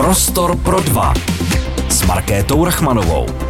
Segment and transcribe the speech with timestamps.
[0.00, 1.12] Prostor pro dva
[1.88, 3.49] s Markétou Rachmanovou.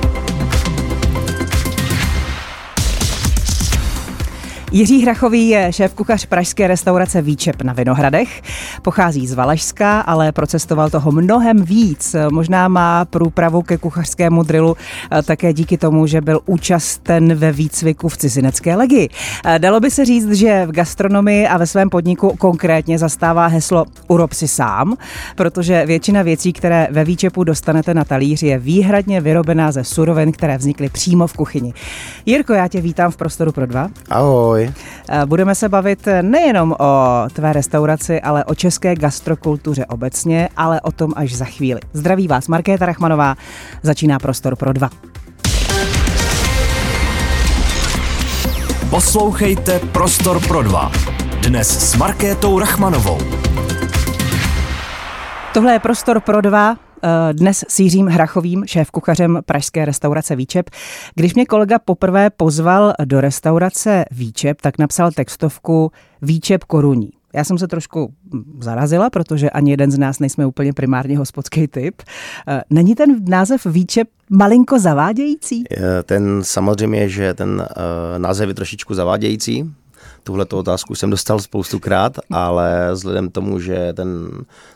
[4.73, 8.43] Jiří Hrachový je šéf-kuchař pražské restaurace Výčep na Vinohradech.
[8.83, 12.17] Pochází z Valašska, ale procestoval toho mnohem víc.
[12.33, 14.77] Možná má průpravu ke kuchařskému drilu
[15.13, 19.09] eh, také díky tomu, že byl účasten ve výcviku v cizinecké legii.
[19.45, 23.85] Eh, dalo by se říct, že v gastronomii a ve svém podniku konkrétně zastává heslo
[24.09, 24.97] urob si sám,
[25.37, 30.59] protože většina věcí, které ve Výčepu dostanete na talíři, je výhradně vyrobená ze surovin, které
[30.59, 31.75] vznikly přímo v kuchyni.
[32.27, 33.89] Jirko, já tě vítám v prostoru pro dva.
[34.11, 34.60] Ahoj.
[34.61, 34.73] Ahoj.
[35.09, 40.93] Eh, budeme se bavit nejenom o tvé restauraci, ale o české gastrokultuře obecně, ale o
[40.93, 41.81] tom až za chvíli.
[41.93, 43.35] Zdraví vás Markéta Rachmanová,
[43.83, 44.91] začíná Prostor pro dva.
[48.91, 50.93] Poslouchejte Prostor pro dva.
[51.43, 53.19] Dnes s Markétou Rachmanovou.
[55.55, 56.90] Tohle je Prostor pro dva, Eh,
[57.33, 60.71] dnes s Jiřím Hrachovým, šéf-kuchařem pražské restaurace Výčep.
[61.15, 67.11] Když mě kolega poprvé pozval do restaurace Výčep, tak napsal textovku Výčep koruní.
[67.35, 68.15] Já jsem se trošku
[68.61, 72.03] zarazila, protože ani jeden z nás nejsme úplně primárně hospodský typ.
[72.49, 75.65] Eh, není ten název Výčep malinko zavádějící?
[76.05, 77.67] Ten samozřejmě, že ten
[78.19, 79.75] název je trošičku zavádějící,
[80.23, 84.31] Tuhle otázku jsem dostal spoustukrát, ale vzhledem tomu, že ten,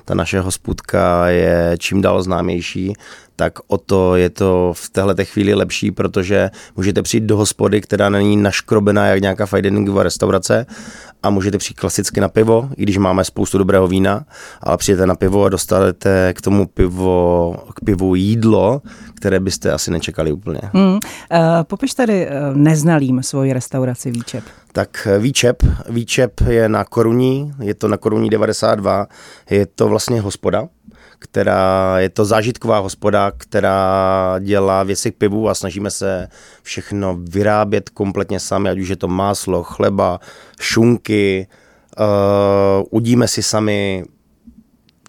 [0.05, 2.93] ta naše hospůdka je čím dál známější,
[3.37, 8.09] tak o to je to v téhle chvíli lepší, protože můžete přijít do hospody, která
[8.09, 10.67] není naškrobená jak nějaká fine diningová restaurace
[11.23, 14.25] a můžete přijít klasicky na pivo, i když máme spoustu dobrého vína,
[14.61, 18.83] ale přijete na pivo a dostanete k tomu pivo, k pivu jídlo,
[19.15, 20.61] které byste asi nečekali úplně.
[20.73, 20.93] Hmm.
[20.93, 21.01] Uh,
[21.63, 24.45] popiš tady uh, neznalým svoji restauraci Výčep.
[24.73, 29.07] Tak eh, Výčep, Výčep je na Koruní, je to na Koruní 92,
[29.51, 30.69] je to vlastně hospoda,
[31.19, 36.29] která je to zážitková hospoda, která dělá věci k pivu a snažíme se
[36.63, 40.21] všechno vyrábět kompletně sami, ať už je to máslo, chleba,
[40.61, 41.47] šunky,
[41.99, 44.05] uh, udíme si sami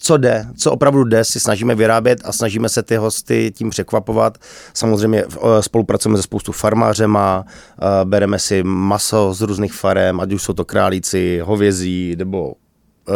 [0.06, 4.38] co jde, co opravdu jde, si snažíme vyrábět a snažíme se ty hosty tím překvapovat.
[4.74, 10.44] Samozřejmě eh, spolupracujeme se spoustu farmářema, eh, bereme si maso z různých farem, ať už
[10.44, 12.54] jsou to králíci, hovězí nebo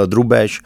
[0.05, 0.61] drubež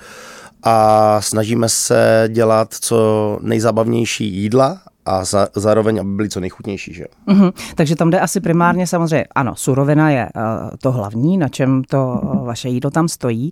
[0.63, 6.93] a snažíme se dělat co nejzábavnější jídla a za, zároveň, aby byly co nejchutnější.
[6.93, 7.05] Že?
[7.27, 7.53] Mm-hmm.
[7.75, 12.19] Takže tam jde asi primárně samozřejmě, ano, surovina je uh, to hlavní, na čem to
[12.23, 13.51] uh, vaše jídlo tam stojí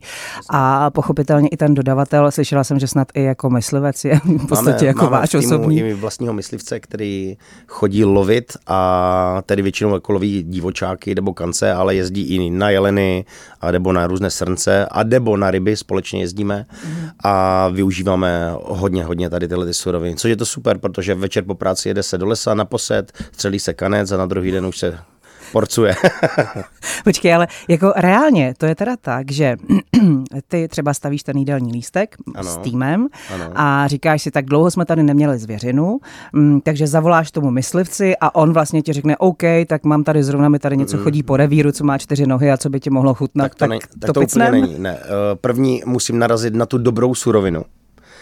[0.49, 4.85] a pochopitelně i ten dodavatel, slyšela jsem, že snad i jako myslivec je v podstatě
[4.85, 5.79] máme, jako máme váš osobní.
[5.79, 7.37] i vlastního myslivce, který
[7.67, 13.25] chodí lovit a tedy většinou jako loví divočáky nebo kance, ale jezdí i na jeleny
[13.61, 17.09] a nebo na různé srnce a nebo na ryby společně jezdíme mm-hmm.
[17.23, 21.47] a využíváme hodně, hodně tady tyhle ty suroviny, což je to super, protože večer večer
[21.47, 24.65] po práci jede se do lesa na posed, střelí se kanec a na druhý den
[24.65, 24.97] už se
[25.51, 25.95] porcuje.
[27.03, 29.57] Počkej, ale jako reálně to je teda tak, že
[30.47, 33.51] ty třeba stavíš ten jídelní lístek ano, s týmem ano.
[33.55, 35.99] a říkáš si, tak dlouho jsme tady neměli zvěřinu,
[36.33, 40.49] mm, takže zavoláš tomu myslivci a on vlastně ti řekne, OK, tak mám tady zrovna
[40.49, 43.13] mi tady něco chodí po revíru, co má čtyři nohy a co by ti mohlo
[43.13, 43.43] chutnat.
[43.43, 44.75] Tak to, tak ne, tak to, to úplně není.
[44.79, 44.97] Ne.
[45.03, 47.63] Eh, první musím narazit na tu dobrou surovinu.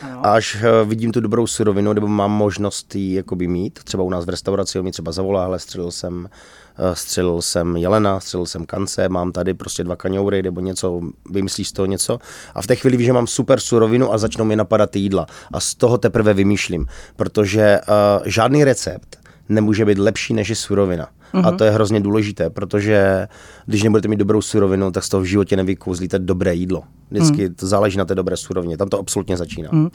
[0.01, 4.09] A až eh, vidím tu dobrou surovinu, nebo mám možnost ji jakoby mít, třeba u
[4.09, 6.29] nás v restauraci, on mi třeba zavolá, hele, střelil jsem,
[6.77, 11.69] eh, střelil jsem jelena, střelil jsem kance, mám tady prostě dva kaňoury, nebo něco, vymyslíš
[11.69, 12.19] z toho něco.
[12.55, 15.25] A v té chvíli že mám super surovinu a začnou mi napadat ty jídla.
[15.53, 19.17] A z toho teprve vymýšlím, protože uh, žádný recept
[19.49, 21.07] nemůže být lepší než je surovina.
[21.33, 21.47] Mm-hmm.
[21.47, 21.57] A mhm.
[21.57, 23.27] to je hrozně důležité, protože
[23.65, 26.83] když nebudete mít dobrou surovinu, tak z toho v životě nevykouzlíte dobré jídlo.
[27.11, 27.55] Vždycky mm.
[27.55, 28.77] to záleží na té dobré surovině.
[28.77, 29.69] Tam to absolutně začíná.
[29.71, 29.81] Mm.
[29.81, 29.89] Uh,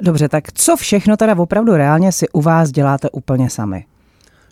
[0.00, 3.84] dobře, tak co všechno teda opravdu reálně si u vás děláte úplně sami?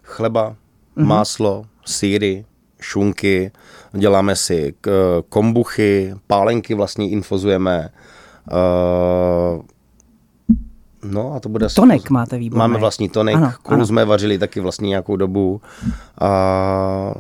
[0.03, 0.51] Chleba,
[0.97, 1.05] mm-hmm.
[1.05, 2.45] máslo, síry,
[2.81, 3.51] šunky,
[3.93, 4.75] děláme si
[5.29, 7.89] kombuchy, pálenky vlastně infozujeme,
[8.53, 9.63] uh,
[11.11, 11.67] No a to bude...
[11.75, 12.59] Tonek máte výborný.
[12.59, 13.87] Máme vlastní tonik, ano, kulu ano.
[13.87, 15.61] jsme vařili taky vlastně nějakou dobu
[16.19, 16.29] a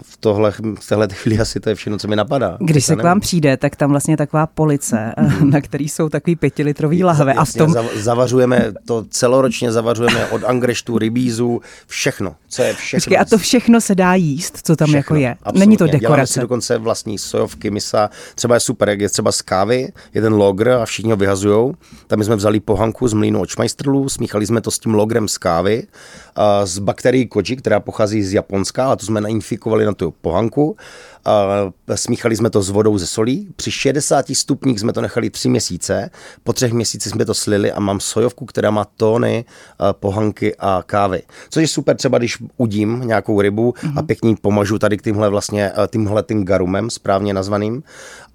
[0.02, 2.56] v, tohle, v téhle chvíli asi to je všechno, co mi napadá.
[2.60, 5.50] Když se k vám přijde, tak tam vlastně taková police, mhm.
[5.50, 7.34] na který jsou takový pětilitrový lahve.
[7.34, 7.74] A v tom...
[7.94, 12.96] Zavařujeme to celoročně, zavařujeme od angreštu, rybízu, všechno, co je všechno.
[12.96, 15.30] Počkej, a to všechno se dá jíst, co tam všechno, jako je.
[15.30, 15.60] Absolutně.
[15.60, 16.00] Není to dekorace.
[16.00, 20.32] Děláme si dokonce vlastní sojovky, misa, třeba je super, jak je třeba z kávy, jeden
[20.32, 21.74] logr a všichni ho vyhazujou.
[22.06, 25.38] Tam jsme vzali pohanku z mlínu od pastrlu, smíchali jsme to s tím logrem z
[25.38, 25.87] kávy,
[26.38, 30.76] uh, z bakterií koji, která pochází z Japonska, a to jsme nainfikovali na tu pohanku
[31.94, 33.49] smíchali jsme to s vodou ze solí.
[33.56, 36.11] Při 60 stupních jsme to nechali tři měsíce.
[36.44, 39.44] Po třech měsících jsme to slili a mám sojovku, která má tóny
[39.93, 41.23] pohanky a kávy.
[41.50, 43.88] Což je super třeba, když udím nějakou rybu mm-hmm.
[43.88, 44.06] a mhm.
[44.06, 47.82] pěkně pomažu tady k tímhle vlastně, tímhle tím garumem správně nazvaným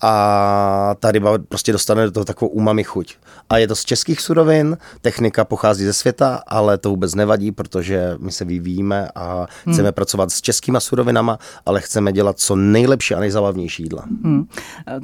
[0.01, 3.15] a ta ryba prostě dostane do toho takovou umami chuť.
[3.49, 8.15] A je to z českých surovin, technika pochází ze světa, ale to vůbec nevadí, protože
[8.19, 9.73] my se vyvíjíme a hmm.
[9.73, 14.03] chceme pracovat s českýma surovinama, ale chceme dělat co nejlepší a nejzábavnější jídla.
[14.23, 14.45] Hmm.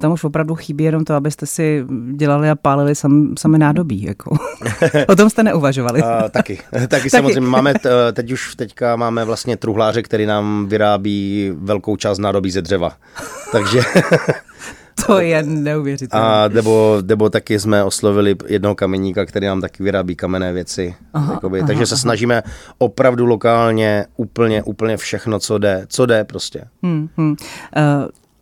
[0.02, 4.04] Tam už opravdu chybí jenom to, abyste si dělali a pálili sam, sami nádobí.
[4.04, 4.38] Jako.
[5.08, 6.02] o tom jste neuvažovali.
[6.02, 7.50] a, taky, taky samozřejmě.
[7.50, 7.74] Máme,
[8.14, 12.98] teď už teďka máme vlastně truhláře, který nám vyrábí velkou část nádobí ze dřeva.
[13.52, 13.82] Takže
[15.06, 16.28] to je neuvěřitelné.
[16.28, 20.96] A nebo, nebo taky jsme oslovili jednoho kameníka, který nám taky vyrábí kamenné věci.
[21.14, 21.60] Aha, jakoby.
[21.60, 22.02] aha, Takže se aha.
[22.02, 22.44] snažíme
[22.78, 25.86] opravdu lokálně úplně, úplně všechno, co jde.
[25.90, 26.64] Co jde prostě.
[26.84, 27.30] Hmm, hmm.
[27.30, 27.36] Uh,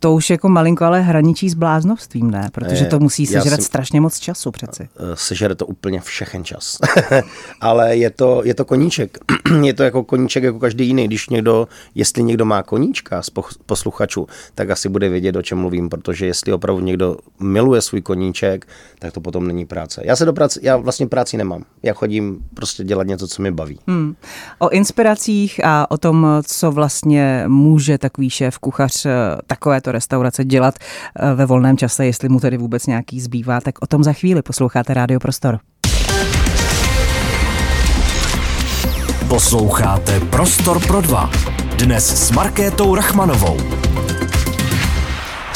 [0.00, 2.48] to už jako malinko ale hraničí s bláznovstvím, ne?
[2.52, 4.88] Protože to musí sežrat si, strašně moc času přeci.
[4.96, 6.78] Eh, sežere to úplně všechen čas.
[7.60, 9.18] ale je to, je to koníček.
[9.62, 11.06] je to jako koníček jako každý jiný.
[11.06, 13.30] Když někdo, jestli někdo má koníčka z
[13.66, 18.66] posluchačů, tak asi bude vědět, o čem mluvím, protože jestli opravdu někdo miluje svůj koníček,
[18.98, 20.02] tak to potom není práce.
[20.04, 21.64] Já se do práce, já vlastně práci nemám.
[21.82, 23.78] Já chodím prostě dělat něco, co mě baví.
[23.86, 24.14] Hmm.
[24.58, 29.10] O inspiracích a o tom, co vlastně může takový šéf, kuchař, eh,
[29.86, 33.86] takovéto restaurace dělat eh, ve volném čase, jestli mu tedy vůbec nějaký zbývá, tak o
[33.86, 35.58] tom za chvíli posloucháte Rádio Prostor.
[39.28, 41.30] Posloucháte Prostor pro dva.
[41.78, 43.56] Dnes s Markétou Rachmanovou.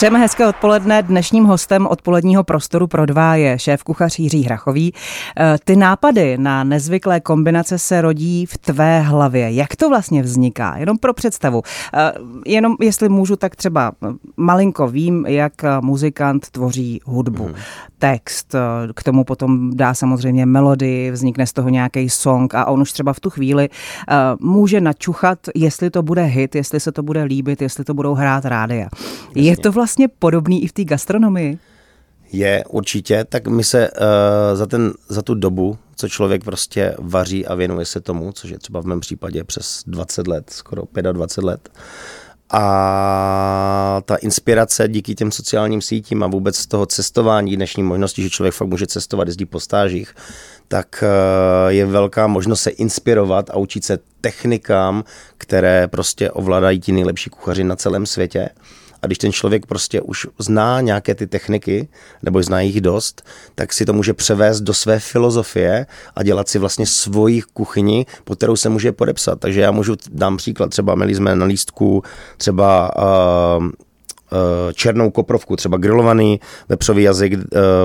[0.00, 1.02] Přejeme hezké odpoledne.
[1.02, 4.94] Dnešním hostem odpoledního prostoru pro dva je šéf kuchař Jiří Hrachový.
[5.41, 9.52] E, ty nápady na nezvyklé kombinace se rodí v tvé hlavě.
[9.52, 10.76] Jak to vlastně vzniká?
[10.76, 11.62] Jenom pro představu.
[11.94, 12.12] E,
[12.47, 13.93] jenom jestli můžu, tak třeba
[14.37, 17.49] malinko vím, jak muzikant tvoří hudbu.
[17.49, 17.55] Mm.
[17.99, 18.55] Text,
[18.94, 23.12] k tomu potom dá samozřejmě melodii, vznikne z toho nějaký song a on už třeba
[23.12, 23.69] v tu chvíli
[24.41, 28.44] může načuchat, jestli to bude hit, jestli se to bude líbit, jestli to budou hrát
[28.44, 28.88] rádia.
[29.29, 29.43] Jasně.
[29.43, 31.59] Je to vlastně vlastně podobný i v té gastronomii?
[32.33, 33.25] Je, určitě.
[33.29, 34.07] Tak my se uh,
[34.55, 38.59] za, ten, za tu dobu, co člověk prostě vaří a věnuje se tomu, což je
[38.59, 40.83] třeba v mém případě přes 20 let, skoro
[41.13, 41.71] 25 let,
[42.53, 48.31] a ta inspirace díky těm sociálním sítím a vůbec z toho cestování, dnešní možnosti, že
[48.31, 50.15] člověk fakt může cestovat, jezdí po stážích,
[50.69, 55.05] tak eh, je velká možnost se inspirovat a učit se technikám,
[55.39, 58.49] které prostě ovládají ti nejlepší kuchaři na celém světě.
[59.02, 61.88] A když ten člověk prostě už zná nějaké ty techniky,
[62.23, 63.23] nebo zná jich dost,
[63.55, 65.87] tak si to může převést do své filozofie
[66.17, 69.41] a dělat si vlastně svoji kuchyni, pod kterou se může podepsat.
[69.41, 72.02] Takže já můžu, dám příklad, třeba měli jsme na lístku
[72.37, 72.91] třeba
[73.58, 73.69] uh,
[74.75, 77.41] černou koprovku, třeba grilovaný vepřový jazyk uh,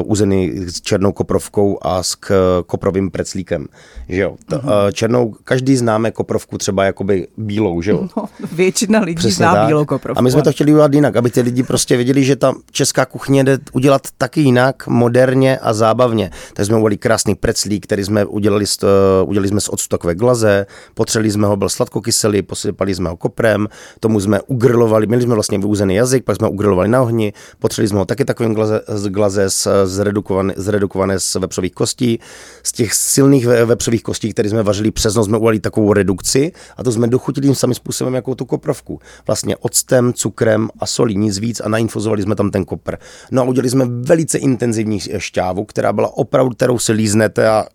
[0.05, 2.17] uzený s černou koprovkou a s
[2.65, 3.67] koprovým preclíkem.
[4.09, 4.35] Že jo?
[4.53, 4.59] uh,
[4.93, 8.07] černou, každý známe koprovku třeba jakoby bílou, že jo?
[8.17, 9.67] No, většina lidí Přesně zná tak.
[9.67, 10.19] bílou koprovku.
[10.19, 13.05] A my jsme to chtěli udělat jinak, aby ty lidi prostě věděli, že ta česká
[13.05, 16.31] kuchyně jde udělat taky jinak, moderně a zábavně.
[16.53, 20.65] Tak jsme udělali krásný preclík, který jsme udělali, uh, udělali jsme z octu takové glaze,
[20.93, 23.67] potřeli jsme ho, byl sladkokyselý, posypali jsme ho koprem,
[23.99, 27.99] tomu jsme ugrilovali, měli jsme vlastně vyuzený jazyk, pak jsme ugrilovali na ohni, potřebovali jsme
[27.99, 32.19] ho taky takovým glaze, z glaze z, zredukované, zredukované z vepřových kostí.
[32.63, 36.83] Z těch silných vepřových kostí, které jsme vařili přes noc, jsme udělali takovou redukci a
[36.83, 38.99] to jsme dochutili tím samým způsobem jako tu koprovku.
[39.27, 42.95] Vlastně octem, cukrem a solí, nic víc a nainfuzovali jsme tam ten kopr.
[43.31, 47.65] No a udělali jsme velice intenzivní šťávu, která byla opravdu, kterou si líznete a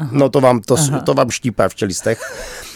[0.00, 0.10] Aha.
[0.12, 2.20] No to vám, to, to vám štípá v čelistech.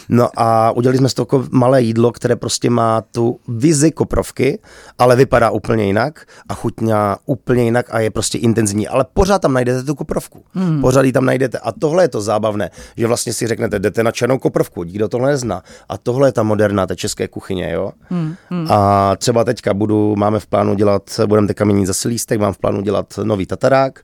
[0.09, 4.59] No a udělali jsme z toho malé jídlo, které prostě má tu vizi koprovky,
[4.99, 8.87] ale vypadá úplně jinak a chutná úplně jinak a je prostě intenzivní.
[8.87, 10.43] Ale pořád tam najdete tu koprovku.
[10.53, 10.81] Hmm.
[10.81, 11.59] Pořád ji tam najdete.
[11.59, 15.31] A tohle je to zábavné, že vlastně si řeknete, jdete na černou koprovku, nikdo tohle
[15.31, 15.63] nezná.
[15.89, 17.91] A tohle je ta moderná, ta české kuchyně, jo.
[18.09, 18.35] Hmm.
[18.49, 18.67] Hmm.
[18.71, 22.57] A třeba teďka budu, máme v plánu dělat, budeme teďka měnit zase lístek, mám v
[22.57, 23.99] plánu dělat nový tatarák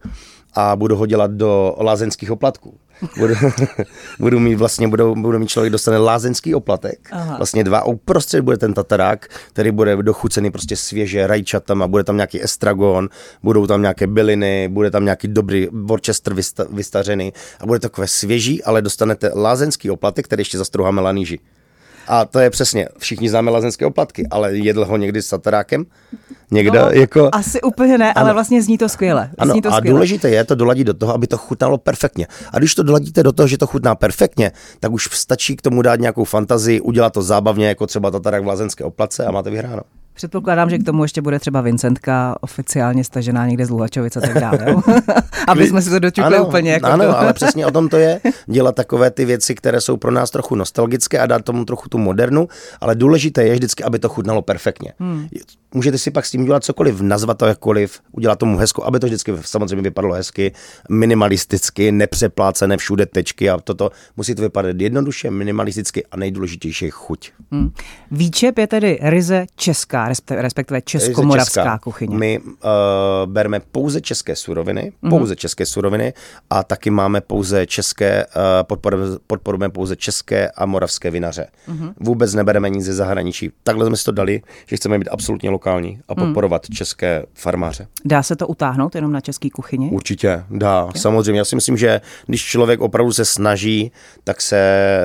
[0.54, 2.78] a budu ho dělat do lázeňských oplatků.
[3.18, 3.34] Budu,
[4.20, 7.38] budu mít vlastně, budu, budu mít člověk dostane lázeňský oplatek, Aha.
[7.38, 12.16] vlastně dva a uprostřed bude ten tatarák, který bude dochucený prostě svěže rajčatama, bude tam
[12.16, 13.10] nějaký estragon,
[13.44, 18.64] budou tam nějaké byliny, bude tam nějaký dobrý Worcester vysta, vystařený a bude takové svěží,
[18.64, 21.40] ale dostanete lázeňský oplatek, který ještě zastrouháme laníži.
[22.08, 25.86] A to je přesně, všichni známe lazenské oplatky, ale jedl ho někdy s satarákem?
[26.52, 27.30] Někdo no, jako...
[27.32, 28.26] Asi úplně ne, ano.
[28.26, 29.30] ale vlastně zní to skvěle.
[29.38, 29.94] Ano, zní to a skvěle.
[29.94, 32.28] důležité je to doladit do toho, aby to chutnalo perfektně.
[32.54, 35.82] A když to doladíte do toho, že to chutná perfektně, tak už stačí k tomu
[35.82, 39.82] dát nějakou fantazii, udělat to zábavně, jako třeba tatarák v lazenské oplatce a máte vyhráno.
[40.14, 44.40] Předpokládám, že k tomu ještě bude třeba Vincentka oficiálně stažená někde z Luhačovic a tak
[44.40, 44.76] dále.
[45.48, 46.72] Aby jsme si to dočukli ano, úplně.
[46.72, 47.20] Jako ano, to.
[47.20, 48.22] ale přesně o tom to je.
[48.46, 51.98] Dělat takové ty věci, které jsou pro nás trochu nostalgické a dát tomu trochu tu
[51.98, 52.48] modernu,
[52.82, 54.94] ale důležité je vždycky, aby to chutnalo perfektně.
[55.00, 55.28] Hmm.
[55.74, 59.08] Můžete si pak s tím udělat cokoliv, nazvat to jakkoliv, udělat tomu hezko, aby to
[59.08, 60.54] vždycky samozřejmě vypadalo hezky,
[60.90, 67.32] minimalisticky, nepřeplácené všude tečky a toto musí to vypadat jednoduše, minimalisticky a nejdůležitější je chuť.
[67.52, 67.72] Hmm.
[68.12, 71.80] Výčep je tedy ryze česká, respektive českomoravská česká.
[71.80, 72.18] kuchyně.
[72.18, 72.50] My uh,
[73.26, 75.10] bereme pouze české suroviny, mm-hmm.
[75.10, 76.14] pouze české suroviny
[76.50, 81.48] a taky máme pouze české, uh, podporujeme, podporujeme pouze české a moravské vinaře.
[81.70, 81.94] Mm-hmm.
[82.00, 83.52] Vůbec nebereme nic ze zahraničí.
[83.64, 86.26] Takhle jsme si to dali, že chceme být absolutně lokální a mhm.
[86.26, 86.76] podporovat mm.
[86.76, 87.88] české farmáře.
[88.06, 89.90] Dá se to utáhnout jenom na české kuchyni?
[89.90, 90.90] Určitě, dá.
[90.94, 91.02] Je?
[91.02, 91.40] Samozřejmě.
[91.40, 93.92] Já si myslím, že když člověk opravdu se snaží,
[94.24, 94.62] tak, se,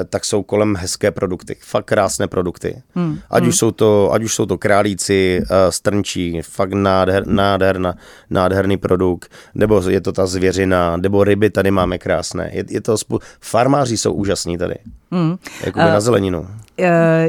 [0.08, 1.56] tak jsou kolem hezké produkty.
[1.60, 2.82] Fakt krásné produkty.
[2.94, 3.18] Mm.
[3.30, 3.48] Ať, mm.
[3.48, 7.94] Už jsou to, ať už jsou to králíci, uh, strnčí, fakt nádher, nádherna,
[8.30, 12.50] nádherný produkt, nebo je to ta zvěřina, nebo ryby tady máme krásné.
[12.52, 14.74] Je, je to spou- farmáři jsou úžasní tady.
[15.10, 15.36] Mm.
[15.64, 16.40] Jakoby uh, na zeleninu.
[16.40, 16.46] Uh,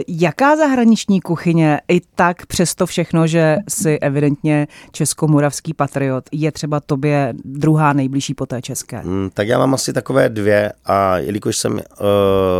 [0.07, 7.33] jaká zahraniční kuchyně i tak přesto všechno, že si evidentně českomoravský patriot, je třeba tobě
[7.45, 9.01] druhá nejbližší po té české?
[9.03, 11.79] Mm, tak já mám asi takové dvě a jelikož jsem, uh,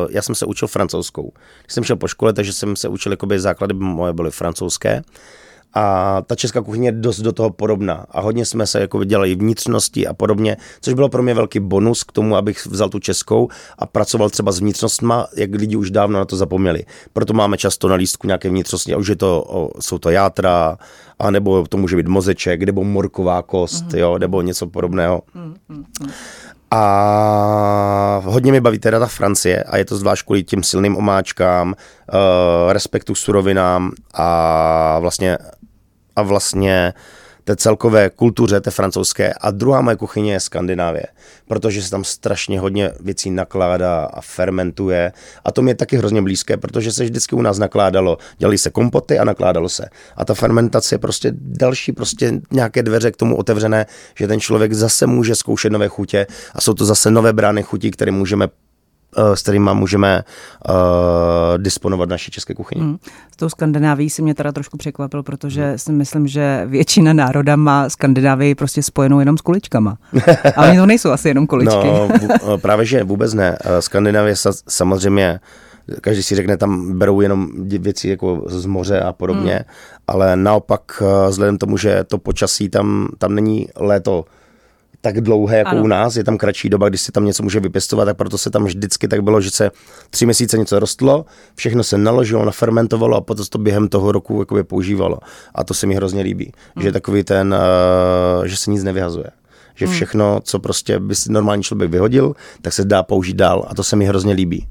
[0.10, 1.32] já jsem se učil francouzskou.
[1.64, 5.02] Když jsem šel po škole, takže jsem se učil, jakoby základy moje byly francouzské
[5.78, 9.36] a ta česká kuchyně je dost do toho podobná a hodně jsme se jako dělali
[9.36, 13.50] vnitřnosti a podobně, což bylo pro mě velký bonus k tomu, abych vzal tu českou
[13.78, 16.86] a pracoval třeba s vnitřnostma, jak lidi už dávno na to zapomněli.
[17.14, 20.78] Proto máme často na lístku nějaké vnitřnosti, a už je to, o, jsou to játra,
[21.20, 23.98] a nebo to může být mozeček, nebo morková kost, mm-hmm.
[23.98, 25.22] jo, nebo něco podobného.
[25.36, 26.12] Mm-hmm.
[26.72, 31.68] A hodně mi baví teda ta Francie a je to zvlášť kvůli těm silným omáčkám,
[31.68, 35.38] uh, respektu k surovinám a vlastně
[36.18, 36.94] a vlastně
[37.44, 39.34] té celkové kultuře, té francouzské.
[39.42, 41.06] A druhá moje kuchyně je Skandinávie,
[41.48, 45.12] protože se tam strašně hodně věcí nakládá a fermentuje.
[45.46, 48.70] A to mi je taky hrozně blízké, protože se vždycky u nás nakládalo, dělali se
[48.70, 49.90] kompoty a nakládalo se.
[50.16, 54.74] A ta fermentace je prostě další, prostě nějaké dveře k tomu otevřené, že ten člověk
[54.74, 58.48] zase může zkoušet nové chutě a jsou to zase nové brány chutí, které můžeme
[59.34, 60.24] s kterými můžeme
[60.70, 60.76] uh,
[61.58, 62.82] disponovat naší české kuchyni.
[62.82, 62.98] Hmm.
[63.34, 65.78] S tou Skandinávií si mě teda trošku překvapil, protože hmm.
[65.78, 69.98] si myslím, že většina národa má Skandinávii prostě spojenou jenom s kuličkama.
[70.56, 71.88] Ale oni to nejsou asi jenom kuličky.
[71.88, 73.58] No, v, právě že vůbec ne.
[73.62, 74.36] Eh, Skandinávie
[74.68, 75.40] samozřejmě
[76.02, 79.64] každý si řekne, tam berou jenom věci jako z moře a podobně, hmm.
[80.08, 84.26] ale naopak vzhledem tomu, že to počasí tam, tam není léto
[85.14, 85.84] tak dlouhé jako ano.
[85.84, 88.50] u nás, je tam kratší doba, když si tam něco může vypěstovat, tak proto se
[88.50, 89.72] tam vždycky tak bylo, že se
[90.10, 94.64] tři měsíce něco rostlo, všechno se naložilo, nafermentovalo a potom to během toho roku jakoby
[94.64, 95.20] používalo.
[95.56, 96.84] A to se mi hrozně líbí, hmm.
[96.84, 97.56] že takový ten,
[98.40, 99.28] uh, že se nic nevyhazuje
[99.78, 99.96] že hmm.
[99.96, 103.84] všechno, co prostě by si normální člověk vyhodil, tak se dá použít dál a to
[103.84, 104.68] se mi hrozně líbí.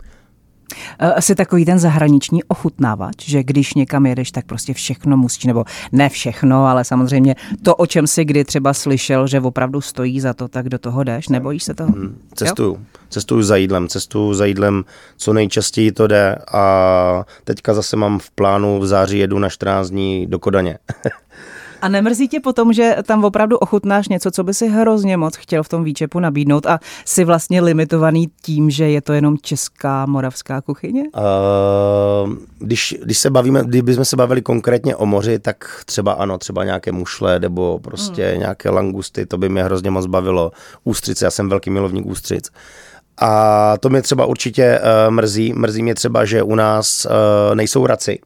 [0.98, 5.64] Eh, asi takový ten zahraniční ochutnávač, že když někam jedeš, tak prostě všechno musí, nebo
[5.92, 10.34] ne všechno, ale samozřejmě to, o čem si kdy třeba slyšel, že opravdu stojí za
[10.34, 11.92] to, tak do toho jdeš, nebojíš se toho?
[11.92, 12.74] Hmm, cestuju.
[12.74, 12.80] Jo?
[13.08, 14.84] Cestuju za jídlem, cestuju za jídlem,
[15.16, 19.90] co nejčastěji to jde a teďka zase mám v plánu v září jedu na 14
[19.90, 20.78] dní do Kodaně.
[21.86, 25.62] A nemrzí tě potom, že tam opravdu ochutnáš něco, co by si hrozně moc chtěl
[25.62, 30.60] v tom výčepu nabídnout a si vlastně limitovaný tím, že je to jenom česká moravská
[30.60, 31.02] kuchyně?
[31.02, 36.64] Uh, když, když se bavíme, kdybychom se bavili konkrétně o moři, tak třeba ano, třeba
[36.64, 38.40] nějaké mušle nebo prostě hmm.
[38.40, 40.52] nějaké langusty, to by mě hrozně moc bavilo.
[40.84, 42.50] Ústřice, já jsem velký milovník ústřic.
[43.20, 45.52] A to mě třeba určitě uh, mrzí.
[45.52, 48.18] Mrzí mě třeba, že u nás uh, nejsou raci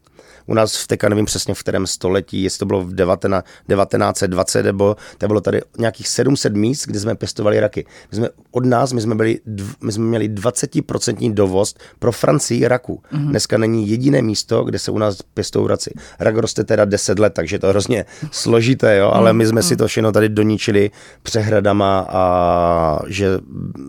[0.47, 4.62] u nás v teďka nevím přesně v kterém století, jestli to bylo v 19, 1920
[4.62, 7.87] nebo to bylo tady nějakých 700 míst, kde jsme pěstovali raky.
[8.11, 9.40] My jsme od nás, my jsme, byli,
[9.82, 13.02] my jsme měli 20% dovoz pro Francii raku.
[13.12, 13.28] Mm-hmm.
[13.28, 15.90] Dneska není jediné místo, kde se u nás pěstou raci.
[16.20, 19.76] Rak roste teda 10 let, takže to je hrozně složité, jo, ale my jsme si
[19.76, 20.90] to všechno tady doničili
[21.23, 23.38] přehradama a že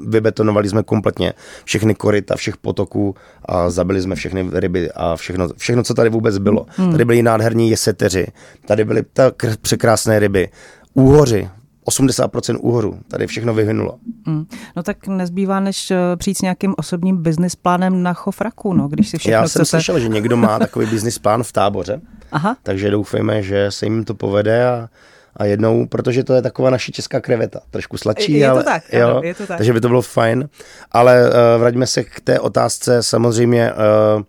[0.08, 1.34] vybetonovali jsme kompletně
[1.66, 3.16] všechny koryta všech potoků
[3.46, 6.66] a zabili jsme všechny ryby a všechno, všechno co tady vůbec bylo.
[6.70, 6.92] Hmm.
[6.92, 8.28] Tady byli nádherní jeseteři,
[8.66, 10.50] tady byly tak překrásné ryby,
[10.94, 11.50] úhoři,
[11.88, 13.00] 80% úhoru.
[13.08, 13.98] Tady všechno vyhynulo.
[14.26, 14.46] Mm.
[14.76, 19.10] No tak nezbývá, než eh, přijít s nějakým osobním business plánem na chofraku, no, když
[19.10, 19.66] si všechno Já jsem chcete...
[19.66, 22.58] slyšel, že někdo má takový business plán v táboře, Aha.
[22.64, 24.90] takže doufejme, že se jim to povede a,
[25.38, 28.84] a jednou, protože to je taková naše česká kreveta, trošku sladší, Je to ale, tak,
[28.94, 29.58] jo, ano, je to tak.
[29.58, 30.50] takže by to bylo fajn.
[30.92, 34.24] Ale uh, vraťme se k té otázce, samozřejmě, uh,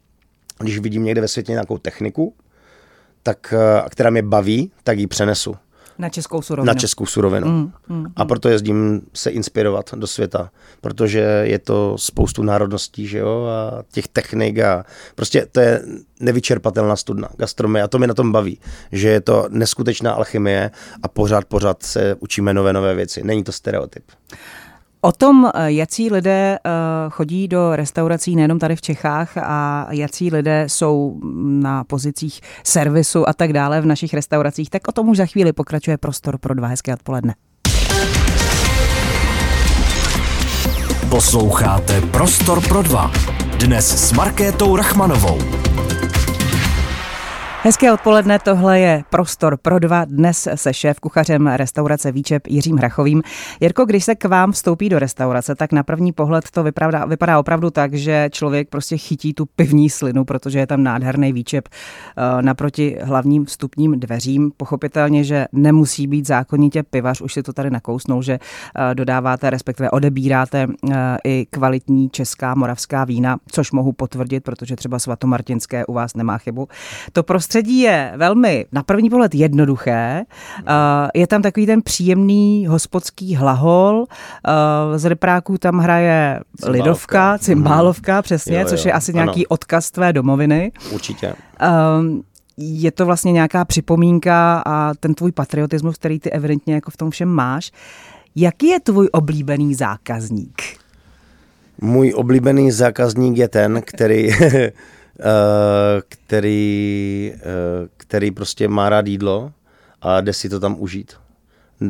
[0.62, 2.34] když vidím někde ve světě nějakou techniku,
[3.22, 5.56] tak, uh, která mě baví, tak ji přenesu
[5.98, 6.66] Na českou surovinu.
[6.66, 7.46] na českou surovinu.
[7.48, 10.50] Mm, mm, A proto jezdím se inspirovat do světa,
[10.80, 15.82] protože je to spoustu národností, že jo, a těch technik a prostě to je
[16.20, 18.58] nevyčerpatelná studna, gastronomie a to mě na tom baví,
[18.92, 20.70] že je to neskutečná alchymie
[21.02, 23.22] a pořád, pořád se učíme nové, nové věci.
[23.24, 24.04] Není to stereotyp.
[25.04, 26.70] O tom, eh, jací lidé eh,
[27.10, 33.32] chodí do restaurací nejenom tady v Čechách a jací lidé jsou na pozicích servisu a
[33.32, 36.68] tak dále v našich restauracích, tak o tom už za chvíli pokračuje prostor pro dva
[36.68, 37.34] hezké odpoledne.
[41.10, 43.10] Posloucháte Prostor pro dva.
[43.58, 45.38] Dnes s Markétou Rachmanovou.
[47.64, 53.22] Hezké odpoledne, tohle je Prostor pro dva, dnes se šéf kuchařem restaurace Výčep Jiřím Hrachovým.
[53.60, 57.38] Jirko, když se k vám vstoupí do restaurace, tak na první pohled to vypadá, vypadá
[57.38, 62.42] opravdu tak, že člověk prostě chytí tu pivní slinu, protože je tam nádherný výčep eh,
[62.42, 64.52] naproti hlavním vstupním dveřím.
[64.56, 69.90] Pochopitelně, že nemusí být zákonitě pivař, už si to tady nakousnul, že eh, dodáváte, respektive
[69.90, 76.14] odebíráte eh, i kvalitní česká moravská vína, což mohu potvrdit, protože třeba svatomartinské u vás
[76.14, 76.68] nemá chybu.
[77.12, 80.22] To prostředí je velmi na první pohled jednoduché.
[80.58, 80.64] Uh,
[81.14, 83.96] je tam takový ten příjemný hospodský hlahol.
[83.98, 86.84] Uh, z repráků tam hraje Cymbálovka.
[86.84, 89.22] lidovka, cymbálovka, přesně, Jo, jo, což je asi ano.
[89.22, 90.72] nějaký odkaz tvé domoviny.
[90.92, 91.34] Určitě.
[91.98, 92.22] Um,
[92.56, 97.10] je to vlastně nějaká připomínka a ten tvůj patriotismus, který ty evidentně jako v tom
[97.10, 97.70] všem máš.
[98.36, 100.62] Jaký je tvůj oblíbený zákazník?
[101.80, 104.72] Můj oblíbený zákazník je ten, který, eh,
[106.08, 107.40] který, eh,
[107.96, 109.52] který prostě má rád jídlo
[110.02, 111.12] a jde si to tam užít.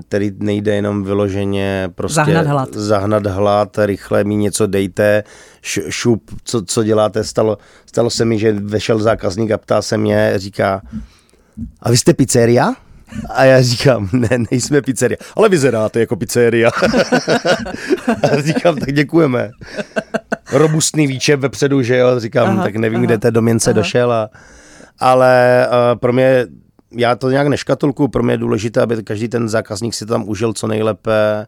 [0.09, 2.75] Který nejde jenom vyloženě prostě Zahnat hlad.
[2.75, 5.25] zahnat hlad, rychle mi něco dejte,
[5.63, 7.25] š, šup, co, co děláte.
[7.25, 10.83] Stalo, stalo se mi, že vešel zákazník a ptá se mě, říká,
[11.81, 12.75] a vy jste pizzeria?
[13.31, 16.71] A já říkám, ne, nejsme pizzeria, ale vyzeráte jako pizzeria.
[18.33, 19.51] a říkám, tak děkujeme.
[20.53, 23.81] Robustný výčep vepředu, že jo, říkám, Aha, tak nevím, aha, kde té doměnce aha.
[23.81, 24.13] došel.
[24.13, 24.31] A,
[24.99, 26.47] ale uh, pro mě,
[26.93, 30.53] já to nějak neškatulku, pro mě je důležité, aby každý ten zákazník si tam užil
[30.53, 31.47] co nejlépe,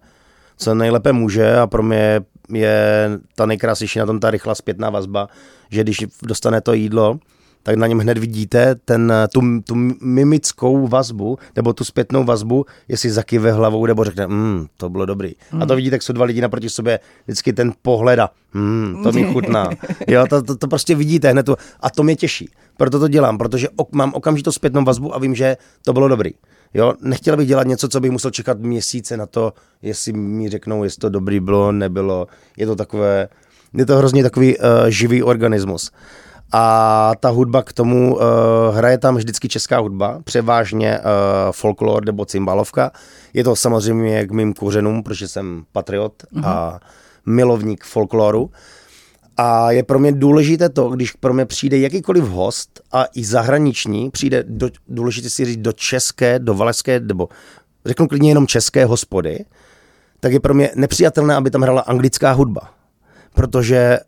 [0.57, 5.29] co nejlépe může a pro mě je ta nejkrásnější na tom ta rychlá zpětná vazba,
[5.71, 7.19] že když dostane to jídlo,
[7.65, 13.11] tak na něm hned vidíte ten, tu, tu mimickou vazbu, nebo tu zpětnou vazbu, jestli
[13.11, 15.35] zakyve hlavou, nebo řekne, mm, to bylo dobrý.
[15.53, 15.63] Mm.
[15.63, 19.13] A to vidíte, jak jsou dva lidi naproti sobě, vždycky ten pohled a mm, to
[19.13, 19.71] mi chutná.
[20.09, 22.49] Jo, to, to, to, prostě vidíte hned tu, a to mě těší.
[22.77, 26.31] Proto to dělám, protože ok, mám okamžitou zpětnou vazbu a vím, že to bylo dobrý.
[26.75, 30.85] Jo, nechtěl bych dělat něco, co bych musel čekat měsíce na to, jestli mi řeknou,
[30.85, 32.27] jestli to dobrý bylo, nebylo.
[32.57, 33.29] Je to takové,
[33.75, 35.91] je to hrozně takový uh, živý organismus.
[36.53, 38.23] A ta hudba k tomu, uh,
[38.75, 41.05] hraje tam vždycky česká hudba, převážně uh,
[41.51, 42.91] folklor nebo cymbalovka.
[43.33, 46.81] Je to samozřejmě k mým kořenům, protože jsem patriot a
[47.27, 48.51] milovník folkloru.
[49.37, 54.11] A je pro mě důležité to, když pro mě přijde jakýkoliv host a i zahraniční,
[54.11, 57.29] přijde do, důležité si říct do české, do valašské, nebo
[57.87, 59.45] řeknu klidně jenom české hospody,
[60.21, 62.71] tak je pro mě nepřijatelné, aby tam hrála anglická hudba.
[63.35, 63.99] Protože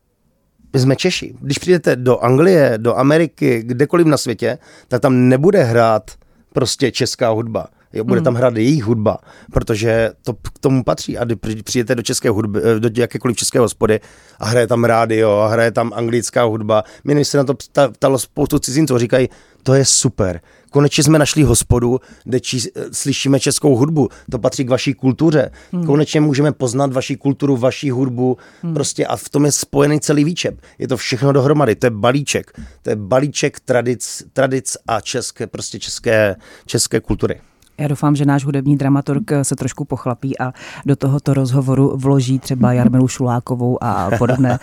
[0.76, 1.34] my jsme Češi.
[1.40, 4.58] Když přijdete do Anglie, do Ameriky, kdekoliv na světě,
[4.88, 6.10] tak tam nebude hrát
[6.52, 7.66] prostě česká hudba.
[7.92, 9.18] Jo, bude tam hrát jejich hudba,
[9.52, 11.18] protože to k tomu patří.
[11.18, 14.00] A když přijdete do české hudby, eh, do jakékoliv české hospody
[14.38, 16.84] a hraje tam rádio a hraje tam anglická hudba.
[17.04, 19.28] Mě se na to pta- ptalo spoustu cizinců, říkají,
[19.62, 20.40] to je super.
[20.76, 24.08] Konečně jsme našli hospodu, kde či, eh, slyšíme českou hudbu.
[24.30, 25.50] To patří k vaší kultuře.
[25.72, 25.86] Hmm.
[25.86, 28.36] Konečně můžeme poznat vaši kulturu, vaši hudbu.
[28.62, 28.74] Hmm.
[28.74, 30.60] Prostě a v tom je spojený celý výčep.
[30.78, 31.74] Je to všechno dohromady.
[31.74, 32.52] To je balíček.
[32.82, 36.36] To je balíček tradic, tradic a české, prostě české,
[36.66, 37.40] české kultury.
[37.78, 40.52] Já doufám, že náš hudební dramaturg se trošku pochlapí a
[40.86, 44.58] do tohoto rozhovoru vloží třeba Jarmilu Šulákovou a podobné,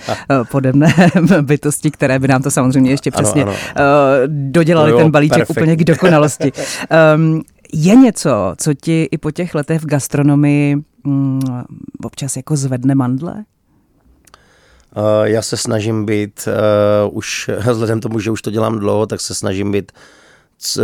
[0.51, 0.93] podobné
[1.41, 3.53] bytosti, které by nám to samozřejmě ještě Ano, přesně ano.
[3.75, 3.81] eh,
[4.27, 5.61] dodělali jo, ten balíček perfektní.
[5.61, 6.51] úplně k dokonalosti.
[7.15, 7.41] Um,
[7.73, 11.41] je něco, co ti i po těch letech v gastronomii mm,
[12.03, 13.33] občas jako zvedne mandle?
[14.97, 16.47] Uh, já se snažím být,
[17.07, 19.91] uh, už vzhledem tomu, že už to dělám dlouho, tak se snažím být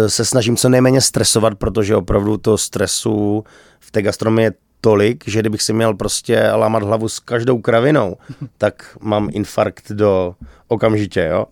[0.07, 3.43] se snažím co nejméně stresovat, protože opravdu to stresu
[3.79, 8.17] v té gastronomii je tolik, že kdybych si měl prostě lámat hlavu s každou kravinou,
[8.57, 10.35] tak mám infarkt do
[10.67, 11.45] okamžitě, jo.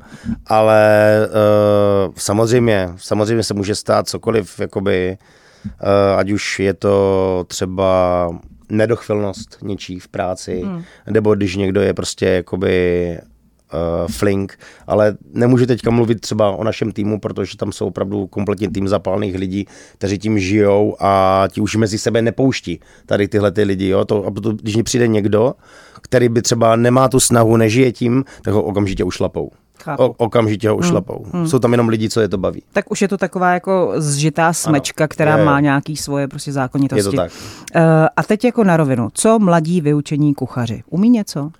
[0.47, 5.17] Ale uh, samozřejmě, samozřejmě se může stát cokoliv, jakoby,
[5.65, 8.29] uh, ať už je to třeba
[8.69, 10.83] nedochvilnost něčí v práci, hmm.
[11.09, 13.19] nebo když někdo je prostě jakoby
[13.73, 18.69] uh, flink, ale nemůžu teďka mluvit třeba o našem týmu, protože tam jsou opravdu kompletně
[18.69, 23.63] tým zapálných lidí, kteří tím žijou a ti už mezi sebe nepouští tady tyhle ty
[23.63, 23.87] lidi.
[23.87, 24.05] Jo?
[24.05, 25.53] To, a to, když mi přijde někdo,
[26.01, 29.51] který by třeba nemá tu snahu, nežije tím, tak ho okamžitě ušlapou.
[29.97, 31.23] O, okamžitě ho hmm, ušlapou.
[31.23, 31.47] Hmm, hmm.
[31.47, 32.63] Jsou tam jenom lidi, co je to baví.
[32.73, 36.51] Tak už je to taková jako zžitá smečka, ano, která je, má nějaký svoje prostě
[36.51, 36.99] zákonitosti.
[36.99, 37.31] Je to tak.
[37.75, 37.81] Uh,
[38.15, 39.09] a teď jako na rovinu.
[39.13, 40.83] Co mladí vyučení kuchaři?
[40.89, 41.51] Umí něco?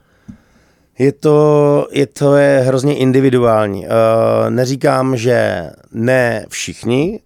[0.99, 3.85] Je to, je to je hrozně individuální.
[3.85, 7.19] Uh, neříkám, že ne všichni,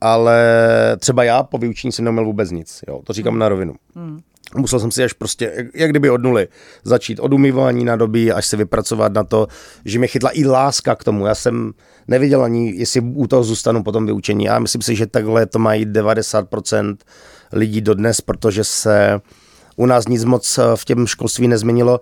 [0.00, 0.36] ale
[0.98, 2.80] třeba já po vyučení jsem neměl vůbec nic.
[2.88, 3.00] Jo?
[3.04, 3.40] To říkám hmm.
[3.40, 3.74] na rovinu.
[3.94, 4.20] Hmm.
[4.56, 6.48] Musel jsem si až prostě, jak, kdyby od nuly,
[6.84, 9.46] začít od umývání na doby, až se vypracovat na to,
[9.84, 11.26] že mě chytla i láska k tomu.
[11.26, 11.72] Já jsem
[12.08, 14.44] neviděl ani, jestli u toho zůstanu po tom vyučení.
[14.44, 16.96] Já myslím si, že takhle to mají 90%
[17.52, 19.20] lidí dodnes, protože se
[19.76, 22.00] u nás nic moc v těm školství nezměnilo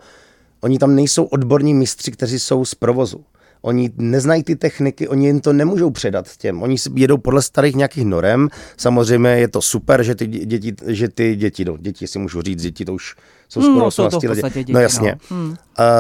[0.61, 3.25] Oni tam nejsou odborní mistři, kteří jsou z provozu.
[3.63, 6.63] Oni neznají ty techniky, oni jim to nemůžou předat těm.
[6.63, 8.49] Oni jedou podle starých nějakých norem.
[8.77, 12.63] Samozřejmě je to super, že ty děti, že ty děti, no, děti si můžu říct,
[12.63, 13.17] děti to už
[13.49, 14.55] jsou skoro no, 18 let.
[14.55, 15.19] Děti, no jasně.
[15.31, 15.37] No.
[15.37, 15.49] Hmm.
[15.51, 15.57] Uh,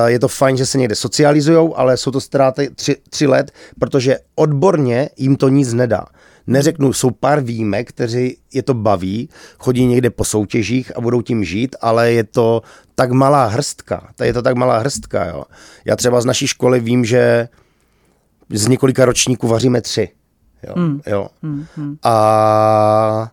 [0.06, 4.18] je to fajn, že se někde socializují, ale jsou to ztráty tři, tři let, protože
[4.34, 6.04] odborně jim to nic nedá.
[6.50, 11.44] Neřeknu, jsou pár výjimek, kteří je to baví, chodí někde po soutěžích a budou tím
[11.44, 12.62] žít, ale je to
[12.94, 14.12] tak malá hrstka.
[14.22, 15.44] Je to tak malá hrstka, jo.
[15.84, 17.48] Já třeba z naší školy vím, že
[18.52, 20.08] z několika ročníků vaříme tři.
[20.68, 21.00] Jo, mm.
[21.06, 21.28] jo.
[21.42, 21.96] Mm, mm.
[22.02, 23.30] A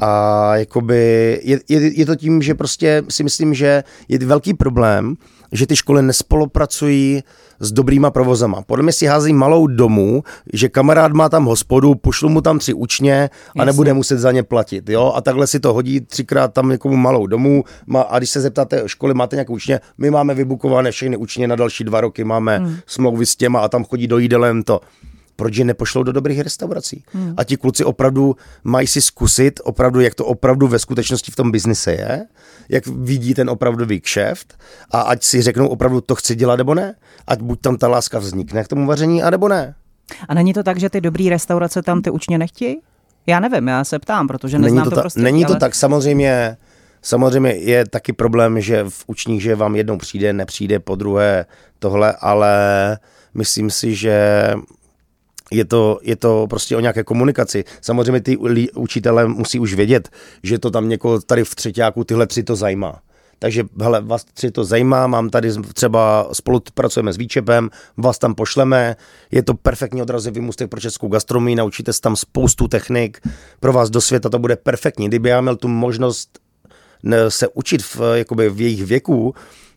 [0.00, 5.14] a jakoby je, je, je to tím, že prostě si myslím, že je velký problém,
[5.52, 7.22] že ty školy nespolupracují
[7.60, 8.62] s dobrýma provozama.
[8.62, 10.22] Podle mě si házejí malou domů,
[10.52, 13.66] že kamarád má tam hospodu, pošlu mu tam tři učně a Jasně.
[13.66, 14.88] nebude muset za ně platit.
[14.88, 15.12] Jo?
[15.16, 17.64] A takhle si to hodí třikrát tam někomu malou domů.
[18.08, 21.84] A když se zeptáte školy, máte nějakou učně, my máme vybukované všechny učně na další
[21.84, 22.76] dva roky, máme hmm.
[22.86, 24.80] smlouvy s těma a tam chodí do jídelen to
[25.36, 27.04] proč je nepošlou do dobrých restaurací.
[27.12, 27.34] Hmm.
[27.36, 31.50] A ti kluci opravdu mají si zkusit, opravdu, jak to opravdu ve skutečnosti v tom
[31.52, 32.26] biznise je,
[32.68, 34.58] jak vidí ten opravdový kšeft
[34.90, 36.94] a ať si řeknou opravdu, to chci dělat nebo ne.
[37.26, 39.74] Ať buď tam ta láska vznikne k tomu vaření, a nebo ne.
[40.28, 42.80] A není to tak, že ty dobré restaurace tam ty učně nechtějí?
[43.26, 45.20] Já nevím, já se ptám, protože neznám není to, to ta, prostě.
[45.20, 45.54] Není ale...
[45.54, 46.56] to tak, samozřejmě
[47.06, 51.46] Samozřejmě je taky problém, že v učních, že vám jednou přijde, nepřijde po druhé
[51.78, 52.54] tohle, ale
[53.34, 54.52] myslím si, že
[55.50, 57.64] je to, je to prostě o nějaké komunikaci.
[57.80, 58.36] Samozřejmě ty
[58.74, 60.08] učitelé musí už vědět,
[60.42, 63.00] že to tam někoho tady v třetíku tyhle tři to zajímá.
[63.38, 68.96] Takže hele, vás tři to zajímá, mám tady třeba spolupracujeme s Výčepem, vás tam pošleme,
[69.30, 73.20] je to perfektní odrazový můstek pro českou gastronomii, naučíte se tam spoustu technik,
[73.60, 75.08] pro vás do světa to bude perfektní.
[75.08, 76.38] Kdyby já měl tu možnost
[77.28, 79.34] se učit v, jakoby v jejich věku,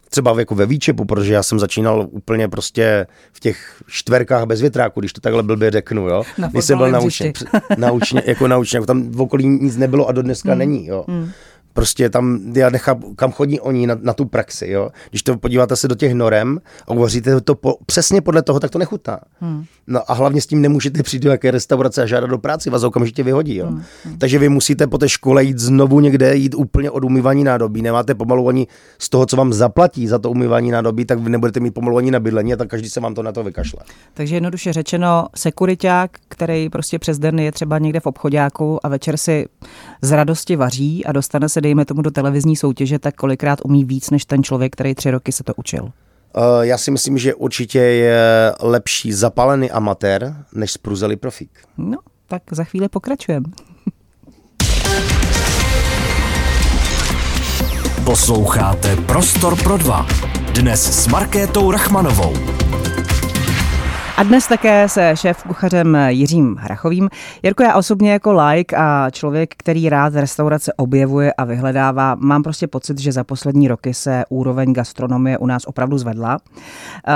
[0.09, 4.99] třeba jako ve výčepu, protože já jsem začínal úplně prostě v těch čtverkách bez větráku,
[4.99, 6.23] když to takhle blbě řeknu, jo.
[6.37, 7.31] Na jsem byl naučen,
[7.77, 10.59] naučně, jako naučně, jako tam v okolí nic nebylo a do dneska hmm.
[10.59, 11.05] není, jo.
[11.07, 11.31] Hmm.
[11.73, 14.89] Prostě tam, já nechápu, kam chodí oni na, na tu praxi, jo.
[15.09, 18.71] Když to podíváte se do těch norem a uvaříte to po, přesně podle toho, tak
[18.71, 19.19] to nechutná.
[19.39, 19.63] Hmm.
[19.87, 22.83] No a hlavně s tím nemůžete přijít do jaké restaurace a žádat do práci, vás
[22.83, 23.67] okamžitě vyhodí, jo.
[23.67, 23.83] Hmm.
[24.05, 24.17] Hmm.
[24.17, 27.81] Takže vy musíte po té škole jít znovu někde, jít úplně od umývání nádobí.
[27.81, 28.67] Nemáte pomalu ani
[28.99, 32.11] z toho, co vám zaplatí za to umývání nádobí, tak vy nebudete mít pomalu ani
[32.11, 33.79] na bydlení a tak každý se vám to na to vykašle.
[34.13, 39.17] Takže jednoduše řečeno, sekuriták, který prostě přes den je třeba někde v obchodáku a večer
[39.17, 39.45] si
[40.01, 44.09] z radosti vaří a dostane se dejme tomu do televizní soutěže, tak kolikrát umí víc
[44.09, 45.83] než ten člověk, který tři roky se to učil?
[45.83, 45.91] Uh,
[46.61, 51.49] já si myslím, že určitě je lepší zapalený amatér, než spruzelý profík.
[51.77, 53.45] No, tak za chvíli pokračujeme.
[58.03, 60.07] Posloucháte Prostor pro dva.
[60.53, 62.33] Dnes s Markétou Rachmanovou.
[64.19, 67.09] A dnes také se šéf kuchařem Jiřím Hrachovým.
[67.43, 72.67] Jirko, já osobně jako like a člověk, který rád restaurace objevuje a vyhledává, mám prostě
[72.67, 76.37] pocit, že za poslední roky se úroveň gastronomie u nás opravdu zvedla.
[77.07, 77.13] Uh,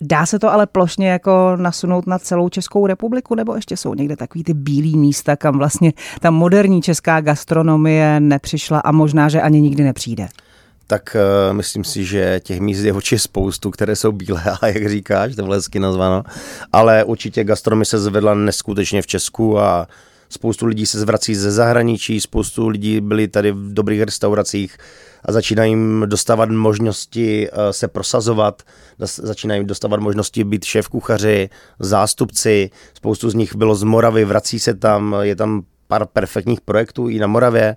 [0.00, 4.16] Dá se to ale plošně jako nasunout na celou Českou republiku, nebo ještě jsou někde
[4.16, 9.60] takový ty bílý místa, kam vlastně ta moderní česká gastronomie nepřišla a možná, že ani
[9.60, 10.28] nikdy nepřijde?
[10.90, 14.88] Tak uh, myslím si, že těch míst je určitě spoustu, které jsou bílé, a jak
[14.88, 16.22] říkáš, to hezky nazváno.
[16.72, 19.88] Ale určitě gastronomie se zvedla neskutečně v Česku a
[20.28, 24.78] spoustu lidí se zvrací ze zahraničí, spoustu lidí byli tady v dobrých restauracích
[25.24, 28.62] a začínají jim dostávat možnosti eh, se prosazovat,
[28.98, 31.48] začínají dostávat možnosti být šéf kuchaři,
[31.78, 37.08] zástupci, spoustu z nich bylo z Moravy, vrací se tam, je tam pár perfektních projektů
[37.08, 37.76] i na Moravě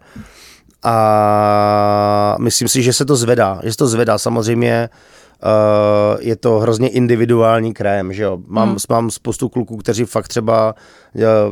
[0.83, 4.17] a myslím si, že se to zvedá, že se to zvedá.
[4.17, 4.89] Samozřejmě
[5.45, 8.39] Uh, je to hrozně individuální krajem, že jo.
[8.47, 8.77] Mám, hmm.
[8.89, 10.75] mám spoustu kluků, kteří fakt třeba,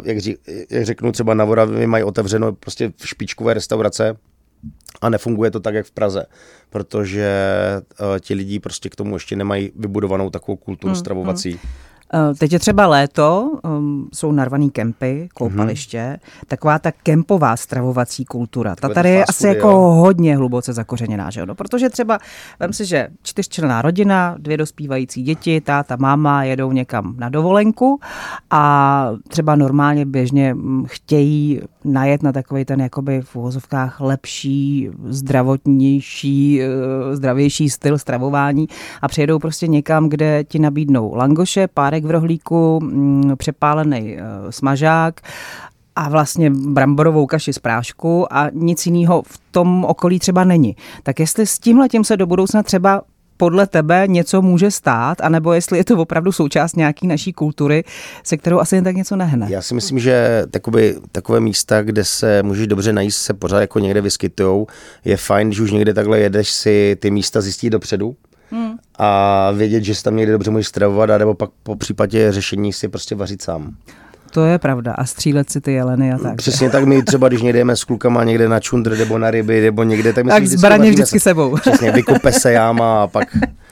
[0.04, 0.38] jak, ří,
[0.70, 4.18] jak řeknu, třeba na Voravě mají otevřeno prostě špičkové restaurace
[5.02, 6.26] a nefunguje to tak, jak v Praze,
[6.70, 7.32] protože
[7.82, 11.00] uh, ti lidi prostě k tomu ještě nemají vybudovanou takovou kulturu hmm.
[11.00, 11.52] stravovací.
[11.52, 11.60] Hmm.
[12.14, 16.48] Eh, teď je třeba léto, um, jsou narvaný kempy, koupaliště, mm-hmm.
[16.48, 18.76] taková ta kempová stravovací kultura.
[18.76, 21.46] Ta tady je asi jako hodně hluboce zakořeněná, že jo?
[21.46, 22.20] No, protože třeba,
[22.60, 28.00] vem si, že čtyřčlenná rodina, dvě dospívající děti, táta, máma jedou někam na dovolenku
[28.50, 36.62] a třeba normálně běžně mm, chtějí najet na takový ten jakoby v uvozovkách lepší, zdravotnější,
[36.62, 38.68] eh, zdravější styl stravování
[39.02, 45.22] a přijedou prostě někam, kde ti nabídnou langoše, párek v rohlíku, mm, přepálený eh, smažák
[45.96, 50.76] a vlastně bramborovou kaši z prášku a nic jiného v tom okolí třeba není.
[51.04, 53.02] Tak jestli s tímhle tím se do budoucna třeba
[53.42, 57.84] podle tebe něco může stát, anebo jestli je to opravdu součást nějaký naší kultury,
[58.24, 59.48] se kterou asi jen tak něco nehne.
[59.50, 63.80] Já si myslím, že takoby, takové místa, kde se můžeš dobře najíst, se pořád jako
[63.80, 64.66] někde vyskytují.
[65.06, 68.16] Je fajn, když už někde takhle jedeš si ty místa zjistit dopředu,
[68.52, 68.78] hmm.
[68.98, 72.74] a vědět, že si tam někde dobře můžeš stravovat, a nebo pak po případě řešení
[72.74, 73.76] si prostě vařit sám.
[74.32, 74.94] To je pravda.
[74.94, 76.36] A střílet si ty jeleny a tak.
[76.36, 79.84] Přesně tak my třeba, když jdeme s klukama někde na čundr nebo na ryby nebo
[79.84, 81.56] někde, tak my tak zbraně vždycky, vždycky sebou.
[81.56, 83.28] Přesně, vykope se jáma a pak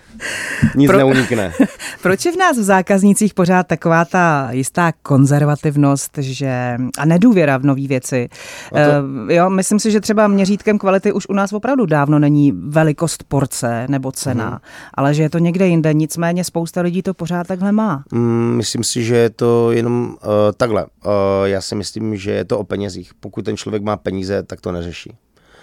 [0.75, 0.97] nic Pro...
[0.97, 1.53] neunikne.
[2.01, 7.63] Proč je v nás v zákaznících pořád taková ta jistá konzervativnost že a nedůvěra v
[7.63, 8.29] nové věci?
[8.69, 8.77] To...
[8.77, 13.23] Uh, jo, myslím si, že třeba měřítkem kvality už u nás opravdu dávno není velikost
[13.27, 14.59] porce nebo cena, hmm.
[14.93, 15.93] ale že je to někde jinde.
[15.93, 18.03] Nicméně spousta lidí to pořád takhle má.
[18.11, 20.85] Mm, myslím si, že je to jenom uh, takhle.
[20.85, 21.11] Uh,
[21.43, 23.11] já si myslím, že je to o penězích.
[23.19, 25.17] Pokud ten člověk má peníze, tak to neřeší.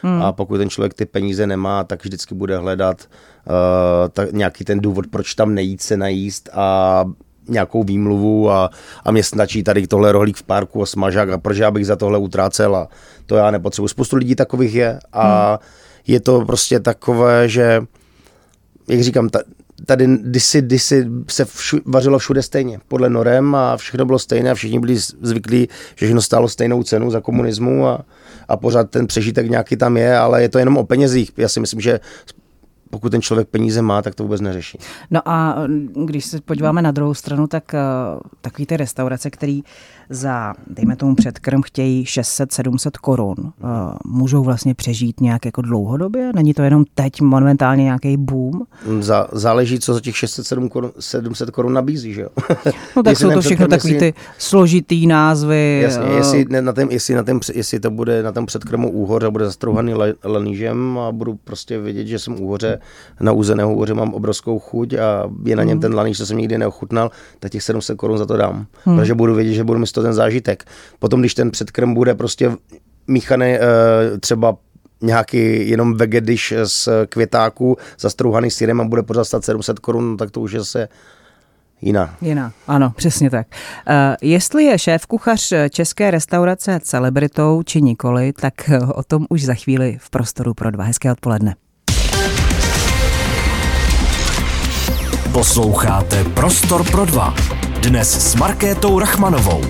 [0.06, 0.22] Hmm.
[0.22, 3.08] A pokud ten člověk ty peníze nemá, tak vždycky bude hledat
[3.46, 7.04] uh, ta, nějaký ten důvod, proč tam nejít se najíst a
[7.48, 8.70] nějakou výmluvu a,
[9.04, 11.96] a mě stačí tady tohle rohlík v parku a smažák a proč já bych za
[11.96, 12.88] tohle utrácel a
[13.26, 13.88] to já nepotřebuji.
[13.88, 15.58] Spoustu lidí takových je a hmm.
[16.06, 17.82] je to prostě takové, že
[18.88, 19.38] jak říkám, ta,
[19.86, 24.54] tady kdysi, kdysi se všu, vařilo všude stejně, podle norem a všechno bylo stejné a
[24.54, 28.04] všichni byli zvyklí, že všechno stálo stejnou cenu za komunismu a,
[28.48, 31.32] a pořád ten přežitek nějaký tam je, ale je to jenom o penězích.
[31.36, 32.00] Já si myslím, že
[32.90, 34.78] pokud ten člověk peníze má, tak to vůbec neřeší.
[35.10, 35.56] No a
[36.04, 39.62] když se podíváme na druhou stranu, tak uh, takový ty restaurace, který
[40.10, 43.50] za, dejme tomu předkrm, chtějí 600-700 korun, uh,
[44.04, 46.30] můžou vlastně přežít nějak jako dlouhodobě?
[46.34, 48.62] Není to jenom teď momentálně nějaký boom?
[49.00, 52.28] Za, záleží, co za těch 600 korun, 700 korun nabízí, že jo?
[52.96, 55.80] No tak jsou to všechno takový jestli, ty složitý názvy.
[55.82, 59.30] Jasně, uh, jestli, na tém, jestli, na tém, jestli to bude na tom předkrmu úhoře,
[59.30, 62.78] bude zastrouhaný lenížem a budu prostě vědět, že jsem úhoře,
[63.20, 65.80] na úzeného úhoře mám obrovskou chuť a je na něm hmm.
[65.80, 68.66] ten laníž, co jsem nikdy neochutnal, tak těch 700 korun za to dám.
[68.84, 68.96] Hmm.
[68.96, 70.64] Protože budu vědět, že budu mít to ten zážitek.
[70.98, 72.52] Potom, když ten předkrm bude prostě
[73.06, 74.56] míchaný uh, třeba
[75.02, 80.40] nějaký jenom vegediš z květáků zastrouhaný syrem a bude pořád stát 700 korun, tak to
[80.40, 80.88] už je zase
[81.80, 82.16] jiná.
[82.20, 83.46] Jiná, ano, přesně tak.
[83.50, 88.54] Uh, jestli je šéf kuchař české restaurace celebritou či nikoli, tak
[88.94, 90.84] o tom už za chvíli v prostoru pro dva.
[90.84, 91.54] Hezké odpoledne.
[95.32, 97.34] Posloucháte Prostor pro dva.
[97.86, 99.60] Dnes s Markétou Rachmanovou.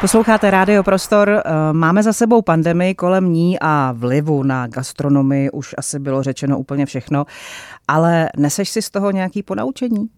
[0.00, 1.30] Posloucháte Rádio Prostor.
[1.30, 6.58] Eh, máme za sebou pandemii kolem ní a vlivu na gastronomii už asi bylo řečeno
[6.58, 7.24] úplně všechno,
[7.88, 10.08] ale neseš si z toho nějaký ponaučení?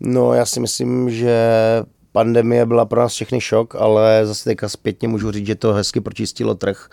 [0.00, 1.36] No, já si myslím, že
[2.12, 6.00] pandemie byla pro nás všechny šok, ale zase teďka zpětně můžu říct, že to hezky
[6.00, 6.88] pročistilo trh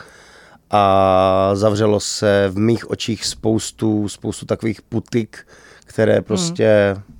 [0.72, 5.48] a zavřelo se v mých očích spoustu, spoustu takových putik,
[5.86, 7.15] které prostě hmm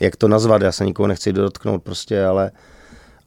[0.00, 2.50] jak to nazvat, já se nikoho nechci dotknout prostě, ale,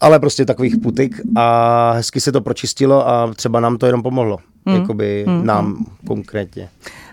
[0.02, 4.38] ale prostě takových putik a hezky se to pročistilo a třeba nám to jenom pomohlo,
[4.66, 4.76] hmm.
[4.76, 5.46] jakoby hmm.
[5.46, 6.70] nám konkrétně.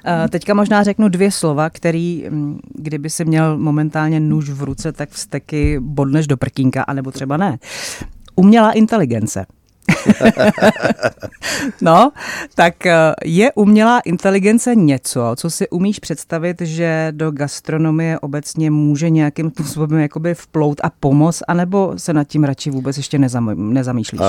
[0.07, 4.93] Uh, teďka možná řeknu dvě slova, který, mm, kdyby si měl momentálně nůž v ruce,
[4.93, 7.59] tak vsteky bodneš do prkínka, anebo třeba ne.
[8.35, 9.47] Umělá inteligence.
[11.81, 12.12] no,
[12.55, 19.11] tak eh, je umělá inteligence něco, co si umíš představit, že do gastronomie obecně může
[19.11, 24.21] nějakým způsobem jakoby vplout a pomoct, anebo se nad tím radši vůbec ještě nezam, nezamýšlíš?
[24.21, 24.27] Uh,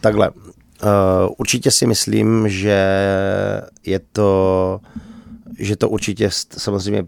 [0.00, 0.30] takhle.
[0.30, 0.36] Uh,
[1.36, 2.86] určitě si myslím, že
[3.86, 4.80] je to,
[5.58, 7.04] že to určitě samozřejmě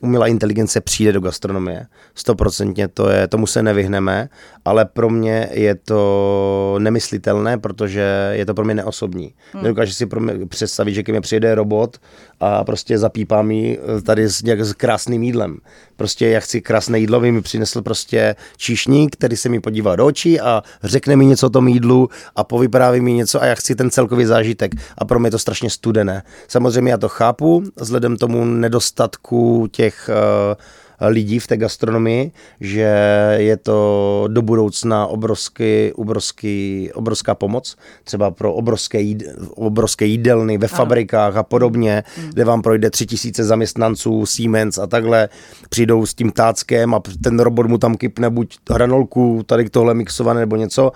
[0.00, 1.86] umělá inteligence přijde do gastronomie.
[2.14, 4.28] Stoprocentně to je, tomu se nevyhneme,
[4.66, 9.34] ale pro mě je to nemyslitelné, protože je to pro mě neosobní.
[9.52, 9.62] Hmm.
[9.62, 11.96] Nedokážu si pro mě představit, že ke mně přijde robot
[12.40, 15.58] a prostě zapípá mi eh, tady s, nějak, s krásným jídlem.
[15.96, 20.40] Prostě já chci krásné jídlo, mi přinesl prostě číšník, který se mi podívá do očí
[20.40, 23.90] a řekne mi něco o tom jídlu a povypráví mi něco a já chci ten
[23.90, 24.72] celkový zážitek.
[24.98, 26.22] A pro mě je to strašně studené.
[26.48, 30.54] Samozřejmě já to chápu, vzhledem tomu nedostatku těch uh,
[31.00, 32.88] lidí v té gastronomii, že
[33.36, 39.22] je to do budoucna obrovský, obrovský, obrovská pomoc, třeba pro obrovské, jíd,
[39.54, 42.30] obrovské jídelny ve fabrikách a podobně, hmm.
[42.30, 45.28] kde vám projde tři tisíce zaměstnanců, Siemens a takhle,
[45.68, 50.40] přijdou s tím táckem a ten robot mu tam kypne buď hranolku, tady tohle mixované
[50.40, 50.92] nebo něco,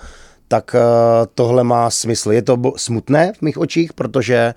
[0.49, 0.81] tak uh,
[1.35, 2.33] tohle má smysl.
[2.33, 4.55] Je to smutné v mých očích, protože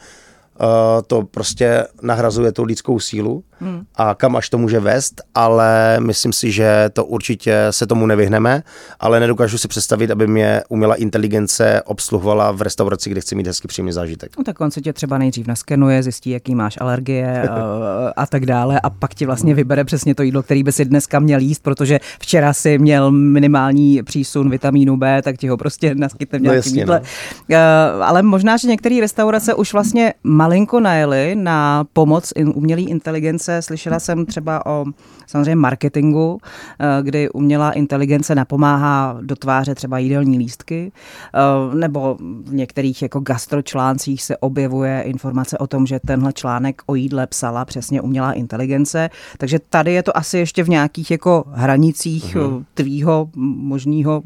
[0.61, 0.67] uh,
[1.07, 3.85] to prostě nahrazuje tu lidskou sílu hmm.
[3.95, 8.63] a kam až to může vést, ale myslím si, že to určitě se tomu nevyhneme,
[8.99, 13.67] ale nedokážu si představit, aby mě uměla inteligence obsluhovala v restauraci, kde chci mít hezký
[13.67, 14.37] příjemný zážitek.
[14.37, 18.45] No tak on se tě třeba nejdřív naskenuje, zjistí, jaký máš alergie a, a tak
[18.45, 21.63] dále a pak ti vlastně vybere přesně to jídlo, který by si dneska měl jíst,
[21.63, 26.51] protože včera si měl minimální přísun vitamínu B, tak ti ho prostě naskytne v no
[26.51, 27.01] nějakém no jídle.
[27.49, 27.57] No.
[28.03, 33.99] Ale možná, že některé restaurace už vlastně malinko najeli na pomoc umělé inteligence inteligence, slyšela
[33.99, 34.85] jsem třeba o
[35.27, 36.39] samozřejmě marketingu,
[36.79, 44.23] eh, kdy umělá inteligence napomáhá dotvářet třeba jídelní lístky, eh, nebo v některých jako gastročláncích
[44.23, 49.59] se objevuje informace o tom, že tenhle článek o jídle psala přesně umělá inteligence, takže
[49.69, 52.65] tady je to asi ještě v nějakých jako hranicích mm-hmm.
[52.73, 54.23] tvýho možného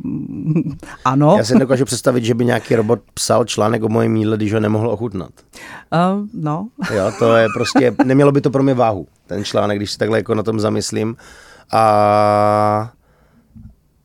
[1.05, 1.35] ano.
[1.37, 4.59] Já si dokážu představit, že by nějaký robot psal článek o mojem jídle, když ho
[4.59, 5.29] nemohl ochutnat.
[5.93, 6.67] Uh, no.
[6.95, 10.17] Jo, to je prostě, nemělo by to pro mě váhu ten článek, když si takhle
[10.17, 11.15] jako na tom zamyslím.
[11.71, 12.91] A,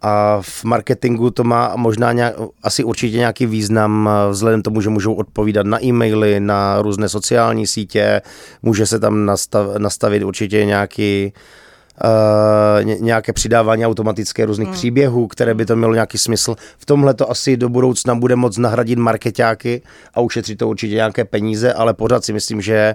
[0.03, 5.15] a v marketingu to má možná nějak, asi určitě nějaký význam vzhledem tomu, že můžou
[5.15, 8.23] odpovídat na e-maily, na různé sociální sítě,
[8.63, 11.33] může se tam nastav, nastavit určitě nějaký
[12.05, 14.75] Uh, nějaké přidávání automatické různých hmm.
[14.75, 16.57] příběhů, které by to mělo nějaký smysl.
[16.79, 19.83] V tomhle to asi do budoucna bude moc nahradit marketáky
[20.15, 22.95] a ušetřit to určitě nějaké peníze, ale pořád si myslím, že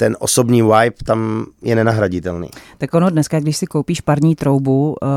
[0.00, 2.48] ten osobní vibe tam je nenahraditelný.
[2.78, 5.08] Tak ono dneska, když si koupíš parní troubu uh,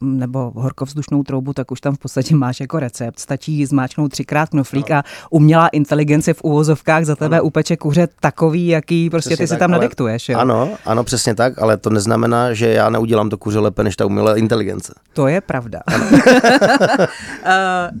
[0.00, 3.18] nebo horkovzdušnou troubu, tak už tam v podstatě máš jako recept.
[3.18, 4.96] Stačí zmáčknout třikrát knoflík no.
[4.96, 7.44] a umělá inteligence v úvozovkách za tebe ano.
[7.44, 10.28] upeče kuře takový, jaký prostě přesně ty tak, si tam nadiktuješ.
[10.28, 10.38] Jo?
[10.38, 14.06] Ano, ano, přesně tak, ale to neznamená, že já neudělám to kuře lépe než ta
[14.06, 14.94] umělá inteligence.
[15.12, 15.80] To je pravda.
[15.88, 15.96] uh,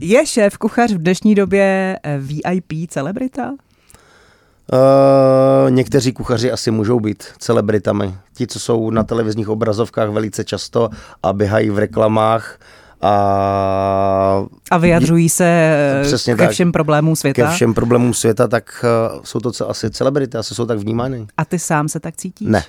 [0.00, 3.52] je šéf kuchař v dnešní době eh, VIP celebrita?
[4.72, 8.14] Uh, někteří kuchaři asi můžou být celebritami.
[8.34, 10.90] Ti, co jsou na televizních obrazovkách velice často
[11.22, 12.58] a běhají v reklamách,
[13.02, 17.46] a, a vyjadřují se eh, Přesně ke tak, všem problémům světa?
[17.46, 21.26] Ke všem problémům světa, tak uh, jsou to asi celebrity, asi jsou tak vnímány.
[21.36, 22.48] A ty sám se tak cítíš?
[22.48, 22.64] Ne,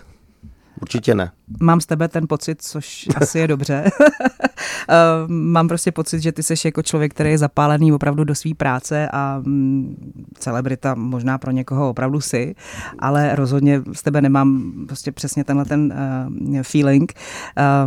[0.81, 1.31] určitě ne.
[1.59, 3.83] Mám z tebe ten pocit, což asi je dobře.
[4.89, 4.95] Eh,
[5.27, 9.09] mám prostě pocit, že ty jsi jako člověk, který je zapálený opravdu do své práce
[9.13, 9.95] a mm,
[10.37, 12.55] celebrita možná pro někoho opravdu si,
[12.99, 15.93] ale rozhodně z tebe nemám prostě přesně tenhle ten
[16.39, 17.13] uh, feeling.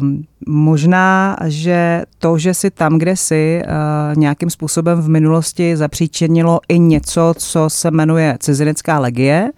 [0.00, 6.61] Um, možná, že to, že jsi tam, kde jsi, uh, nějakým způsobem v minulosti zapříčinilo
[6.68, 9.50] i něco, co se jmenuje cizinecká legie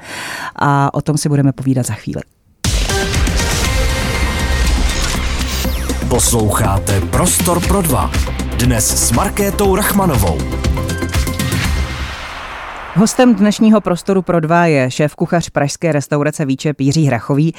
[0.57, 2.23] a o tom si budeme povídat za chvíli.
[6.11, 8.11] Posloucháte Prostor pro dva.
[8.59, 10.39] Dnes s Markétou Rachmanovou.
[12.95, 17.55] Hostem dnešního prostoru pro dva je šéf kuchař pražské restaurace Výčep Jiří Hrachový.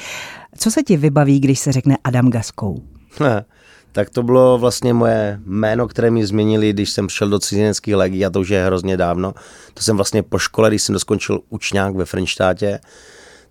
[0.58, 2.82] Co se ti vybaví, když se řekne Adam Gaskou?
[3.20, 3.44] Ne,
[3.92, 8.26] tak to bylo vlastně moje jméno, které mi změnili, když jsem přišel do cizineckých legií
[8.26, 9.34] a to už je hrozně dávno.
[9.74, 12.80] To jsem vlastně po škole, když jsem doskončil učňák ve Frenštátě,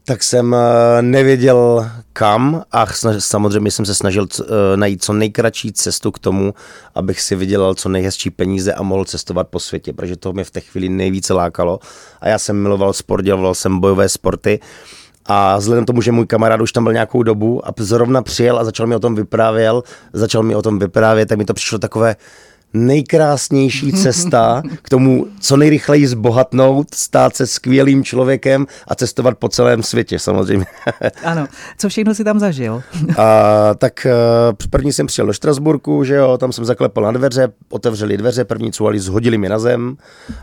[0.08, 2.86] tak jsem eh, nevěděl kam a
[3.20, 4.44] samozřejmě jsem se snažil eh,
[4.76, 6.54] najít co nejkratší cestu k tomu,
[6.96, 10.52] abych si vydělal co nejhezčí peníze a mohl cestovat po světě, protože to mě v
[10.52, 11.80] té chvíli nejvíce lákalo.
[12.22, 14.60] A já jsem miloval sport, dělal jsem bojové sporty
[15.26, 18.64] a vzhledem tomu, že můj kamarád už tam byl nějakou dobu a zrovna přijel a
[18.64, 22.16] začal mi o tom vyprávěl, začal mi o tom vyprávět, tak mi to přišlo takové,
[22.74, 29.84] nejkrásnější cesta k tomu, co nejrychleji zbohatnout, stát se skvělým člověkem a cestovat po celém
[29.84, 30.66] světě samozřejmě.
[31.24, 31.48] Ano.
[31.78, 32.84] Co všechno si tam zažil?
[33.18, 34.12] A, tak eh,
[34.70, 38.72] první jsem přijel do Štrasburku, že jo, tam jsem zaklepal na dveře, otevřeli dveře, první
[38.72, 39.98] cuvali, zhodili mi na zem,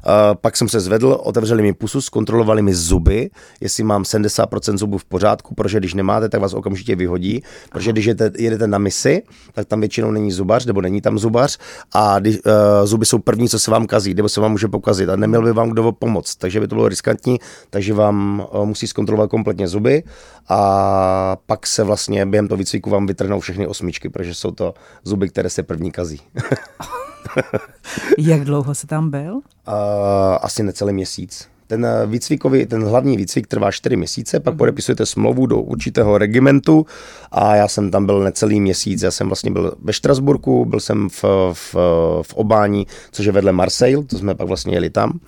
[0.05, 4.99] a pak jsem se zvedl, otevřeli mi pusu, zkontrolovali mi zuby, jestli mám 70% zubů
[4.99, 9.23] v pořádku, protože když nemáte, tak vás okamžitě vyhodí, protože když jedete, jedete na misi,
[9.53, 11.59] tak tam většinou není zubař, nebo není tam zubař
[11.93, 12.53] a kdy, uh,
[12.85, 15.53] zuby jsou první, co se vám kazí, nebo se vám může pokazit a neměl by
[15.53, 17.39] vám kdo pomoct, takže by to bylo riskantní,
[17.71, 20.03] takže vám uh, musí zkontrolovat kompletně zuby
[20.49, 25.29] a pak se vlastně během toho výcviku vám vytrhnou všechny osmičky, protože jsou to zuby,
[25.29, 26.21] které se první kazí.
[28.19, 29.35] Jak dlouho se tam byl?
[29.35, 29.43] Uh,
[30.41, 31.54] asi necelý měsíc.
[31.67, 36.87] Ten výcvikový, ten hlavní výcvik trvá 4 měsíce, pak podepisujete smlouvu do určitého regimentu
[37.33, 39.03] a já jsem tam byl necelý měsíc.
[39.03, 41.75] Já jsem vlastně byl ve Štrasburku, byl jsem v, v,
[42.23, 45.21] v Obání, což je vedle Marseille, to jsme pak vlastně jeli tam.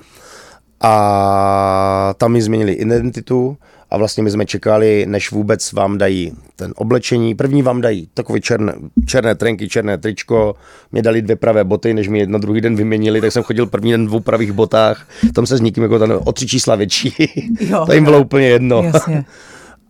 [0.81, 3.57] A tam mi změnili identitu
[3.91, 7.35] a vlastně my jsme čekali, než vůbec vám dají ten oblečení.
[7.35, 8.73] První vám dají takové černé,
[9.07, 10.55] černé trenky, černé tričko,
[10.93, 13.93] mě dali dvě pravé boty, než mi jedno druhý den vyměnili, tak jsem chodil první
[13.93, 17.15] den v dvou pravých botách, tam se s nikým jako ten, o tři čísla větší,
[17.61, 17.85] Jo.
[17.87, 18.83] to jim bylo úplně jedno.
[18.83, 19.25] Jasně.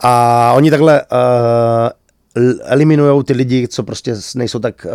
[0.01, 1.89] A oni takhle uh,
[2.63, 4.91] eliminují ty lidi, co prostě nejsou tak uh,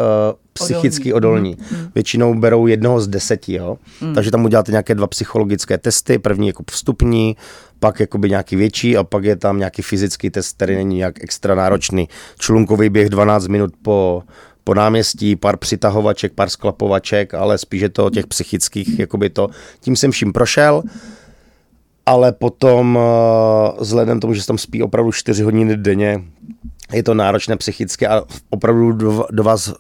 [0.54, 1.58] psychicky odolní.
[1.72, 1.88] Mm.
[1.96, 3.78] Většinou berou jednoho z deseti, jo.
[4.02, 4.16] Mm.
[4.16, 7.38] Takže tam uděláte nějaké dva psychologické testy, první jako vstupní,
[7.80, 11.56] pak jakoby nějaký větší a pak je tam nějaký fyzický test, který není nějak extra
[11.56, 12.10] náročný.
[12.40, 14.24] Člunkový běh 12 minut po,
[14.64, 19.48] po náměstí, pár přitahovaček, pár sklapovaček, ale spíš je to těch psychických, jakoby to.
[19.80, 20.84] Tím jsem vším prošel
[22.06, 26.24] ale potom eh, vzhledem tomu, že se tam spí opravdu 4 hodiny denně,
[26.94, 29.74] je to náročné psychicky a opravdu do, do vás uh,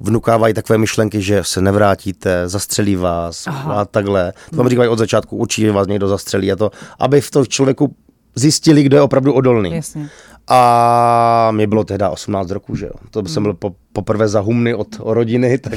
[0.00, 3.74] vnukávají takové myšlenky, že se nevrátíte, zastřelí vás Aha.
[3.74, 4.32] a takhle.
[4.50, 7.94] To vám říkají od začátku, určitě vás někdo zastřelí a to, aby v tom člověku
[8.34, 9.74] zjistili, kdo je opravdu odolný.
[9.76, 10.08] Jasně.
[10.48, 12.92] A mě bylo tehdy 18 roků, že jo.
[13.10, 13.28] To Hmm.
[13.28, 15.58] jsem byl po, poprvé za humny od rodiny.
[15.62, 15.72] Tak,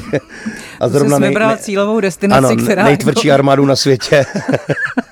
[0.80, 4.26] a To jsi vybral cílovou destinaci, ano, která nejtvrdší jako- armádu na světě.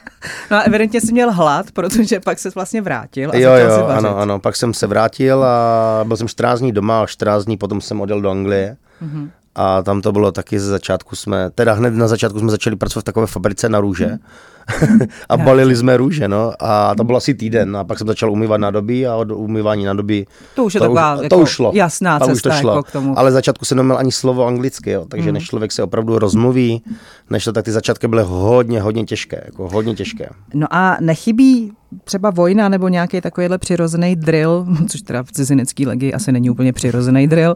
[0.51, 4.19] No a evidentně jsi měl hlad, protože pak se vlastně vrátil a jo, jo, ano,
[4.19, 4.39] ano.
[4.39, 8.01] Pak jsem se vrátil a byl jsem 14 dní doma a 14 dní potom jsem
[8.01, 8.77] odjel do Anglie.
[9.01, 9.25] Mhm.
[9.25, 9.31] Mm-hmm.
[9.55, 13.01] A tam to bylo taky ze začátku jsme, teda hned na začátku jsme začali pracovat
[13.01, 14.07] v takové fabrice na růže.
[14.07, 14.19] Mhm.
[15.29, 16.53] a balili jsme růže, no.
[16.61, 17.77] A to bylo asi týden.
[17.77, 21.15] A pak jsem začal umývat nádobí a od umývání nádobí To už je to taková
[21.15, 21.71] už, jako to už šlo.
[21.75, 22.71] jasná Pak už cesta to šlo.
[22.71, 23.19] jako k tomu.
[23.19, 25.05] Ale začátku jsem neměl ani slovo anglicky, jo.
[25.09, 26.83] takže než člověk se opravdu rozmluví,
[27.31, 30.29] než to tak ty začátky byly hodně, hodně těžké, jako hodně těžké.
[30.55, 31.73] No a nechybí
[32.05, 36.73] třeba vojna nebo nějaký takovýhle přirozený drill, což teda v cizinecký legii asi není úplně
[36.73, 37.55] přirozený drill.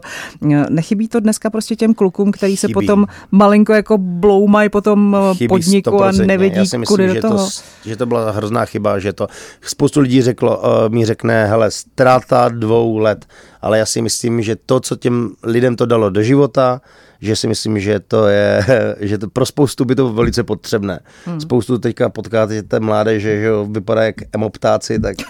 [0.69, 2.73] Nechybí to dneska prostě těm klukům, který se Chybí.
[2.73, 6.25] potom malinko jako bloumají po tom Chybí podniku a 100%.
[6.25, 6.65] nevidí, Já
[7.07, 7.37] do že toho.
[7.37, 9.27] To, že to byla hrozná chyba, že to
[9.61, 13.25] spoustu lidí řeklo, uh, mi řekne, hele, ztráta dvou let,
[13.61, 16.81] ale já si myslím, že to, co těm lidem to dalo do života,
[17.21, 18.65] že si myslím, že to je,
[18.99, 20.99] že to pro spoustu by to bylo velice potřebné.
[21.25, 21.41] Hmm.
[21.41, 25.15] Spoustu teďka potkáte té mládeže, že jo, vypadá jak emoptáci, tak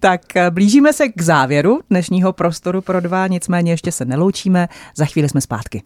[0.00, 5.04] Tak eh, blížíme se k závěru dnešního prostoru pro dva, nicméně ještě se neloučíme, za
[5.04, 5.82] chvíli jsme zpátky.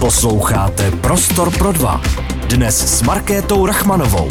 [0.00, 2.00] Posloucháte Prostor pro dva.
[2.48, 4.28] Dnes s Markétou Rachmanovou.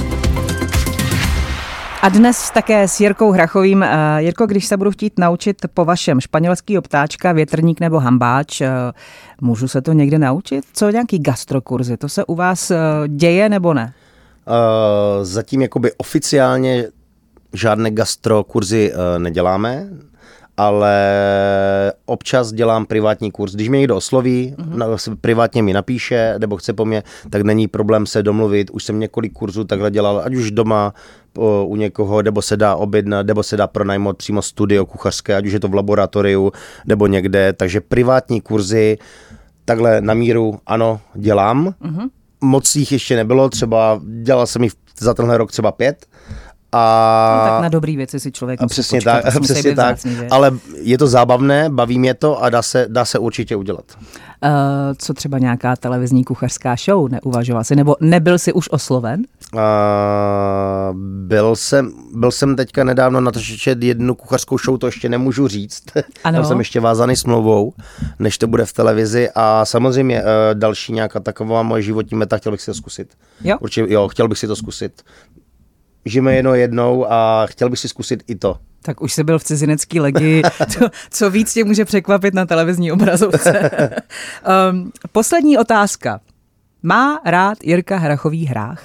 [2.02, 3.84] A dnes také s Jirkou Hrachovým.
[3.84, 8.70] Eh, Jirko, když se budu chtít naučit po vašem španělský obtáčka, větrník nebo hambáč, eh,
[9.42, 10.66] můžu se to někde naučit?
[10.74, 11.98] Co nějaký gastrokurzy?
[11.98, 13.94] To se u vás eh, děje nebo ne?
[14.48, 16.88] Uh, zatím jakoby oficiálně
[17.54, 19.88] žádné gastrokurzy uh, neděláme,
[20.58, 23.54] ale občas dělám privátní kurz.
[23.54, 25.18] Když mě někdo osloví, mm-hmm.
[25.22, 28.70] privátně mi napíše, nebo chce po mně, tak není problém se domluvit.
[28.70, 30.94] Už jsem několik kurzů takhle dělal, ať už doma
[31.66, 35.54] u někoho, nebo se dá objednat, nebo se dá pronajmout přímo studio kuchařské, ať už
[35.54, 36.52] je to v laboratoriu,
[36.86, 37.54] nebo někde.
[37.54, 38.98] Takže privátní kurzy
[39.66, 41.68] takhle na míru, ano, dělám.
[41.68, 42.10] Mm-hmm.
[42.42, 46.06] Moc jich ještě nebylo, třeba dělal jsem jich za tenhle rok třeba pět.
[46.78, 49.86] A, No, tak na dobrý věci si člověk musí přesně počkat, tak, přesně tak.
[49.96, 50.28] vzácný, že?
[50.32, 50.52] Ale
[50.82, 53.86] je to zábavné, baví mě to a dá se, dá se určitě udělat.
[54.44, 54.50] Eh,
[54.98, 59.22] co třeba nějaká televizní kuchařská show, neuvažoval jsi, nebo nebyl jsi už osloven?
[59.58, 60.90] A
[61.28, 65.84] byl, jsem, byl jsem teďka nedávno natočit jednu kuchařskou show, to ještě nemůžu říct.
[66.24, 66.38] Ano.
[66.38, 67.74] Tam jsem ještě vázaný smlouvou,
[68.20, 69.30] než to bude v televizi.
[69.36, 73.10] A samozřejmě eh, další nějaká taková moje životní meta, chtěl bych si to zkusit.
[73.44, 73.58] Jo?
[73.62, 75.02] Určitě, jo, chtěl bych si to zkusit.
[76.08, 78.58] Žijeme jedno jednou a chtěl bych si zkusit i to.
[78.82, 80.42] Tak už jsi byl v cizinecký legii.
[80.80, 83.72] To, co víc tě může překvapit na televizní obrazovce.
[84.72, 86.20] um, poslední otázka.
[86.84, 88.84] Má rád Jirka Hrachový hrách?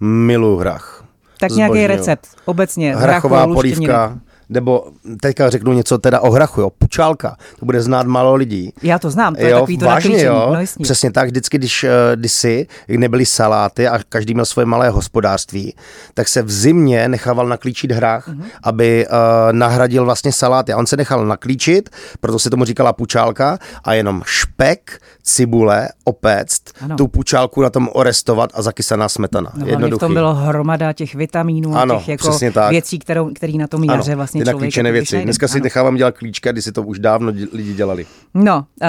[0.00, 1.04] Milu hrach.
[1.38, 2.96] Tak nějaký recept, obecně.
[2.96, 3.76] Hrachová luštěniny.
[3.76, 4.18] polívka,
[4.48, 4.84] nebo
[5.20, 8.72] teďka řeknu něco teda o hrachu, jo, pučálka, to bude znát málo lidí.
[8.82, 11.84] Já to znám, to je jo, takový to vážně, jo, No, přesně tak, vždycky, když
[11.84, 15.74] uh, kdysi nebyly saláty a každý měl svoje malé hospodářství,
[16.14, 18.40] tak se v zimě nechával naklíčit hrách, Mhm.
[18.40, 18.44] mm-hmm.
[18.62, 19.12] aby uh,
[19.52, 20.72] nahradil vlastně saláty.
[20.72, 21.90] A on se nechal naklíčit,
[22.20, 26.96] proto se tomu říkala pučálka, a jenom špek, cibule, opéct, Ano.
[26.96, 29.52] tu pučálku na tom orestovat a zakysaná smetana.
[29.78, 32.70] No, v tom bylo hromada těch vitamínů a Ano, těch jako tak.
[32.70, 35.14] věcí, kterou, který na tom jaře vlastně ty člověk naklíčené jako věci.
[35.14, 35.24] najde.
[35.24, 35.64] Dneska si Ano.
[35.64, 38.06] nechávám dělat klíčka, když si to už dávno dě- lidi dělali.
[38.34, 38.88] No, uh,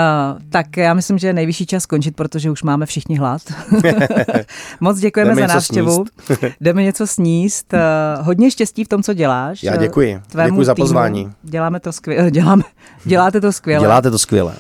[0.50, 3.42] tak já myslím, že je nejvyšší čas skončit, protože už máme všichni hlad.
[4.80, 6.06] Moc děkujeme Jdeme za návštěvu.
[6.62, 7.74] Jdeme něco sníst.
[7.74, 7.80] Uh,
[8.26, 9.64] hodně štěstí v tom, co děláš.
[9.64, 10.22] Já děkuji.
[10.28, 10.84] Tvému Děkuji za týmu.
[10.84, 11.32] pozvání.
[11.44, 12.32] Děláme to skvěle.
[12.32, 12.64] Děláme,
[13.06, 13.84] děláte to skvěle.
[13.84, 14.54] Děláte to skvěle.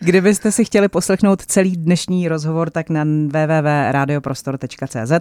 [0.00, 5.12] Kdybyste si chtěli poslechnout celý dnešní rozhovor, tak na www.radioprostor.cz.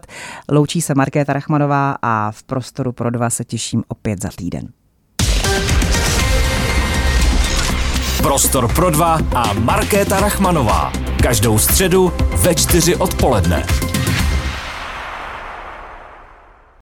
[0.51, 4.67] Loučí se Markéta Rachmanová a v Prostoru pro dva se těším opět za týden.
[8.21, 10.93] Prostor pro dva a Markéta Rachmanová.
[11.21, 13.65] Každou středu ve čtyři odpoledne.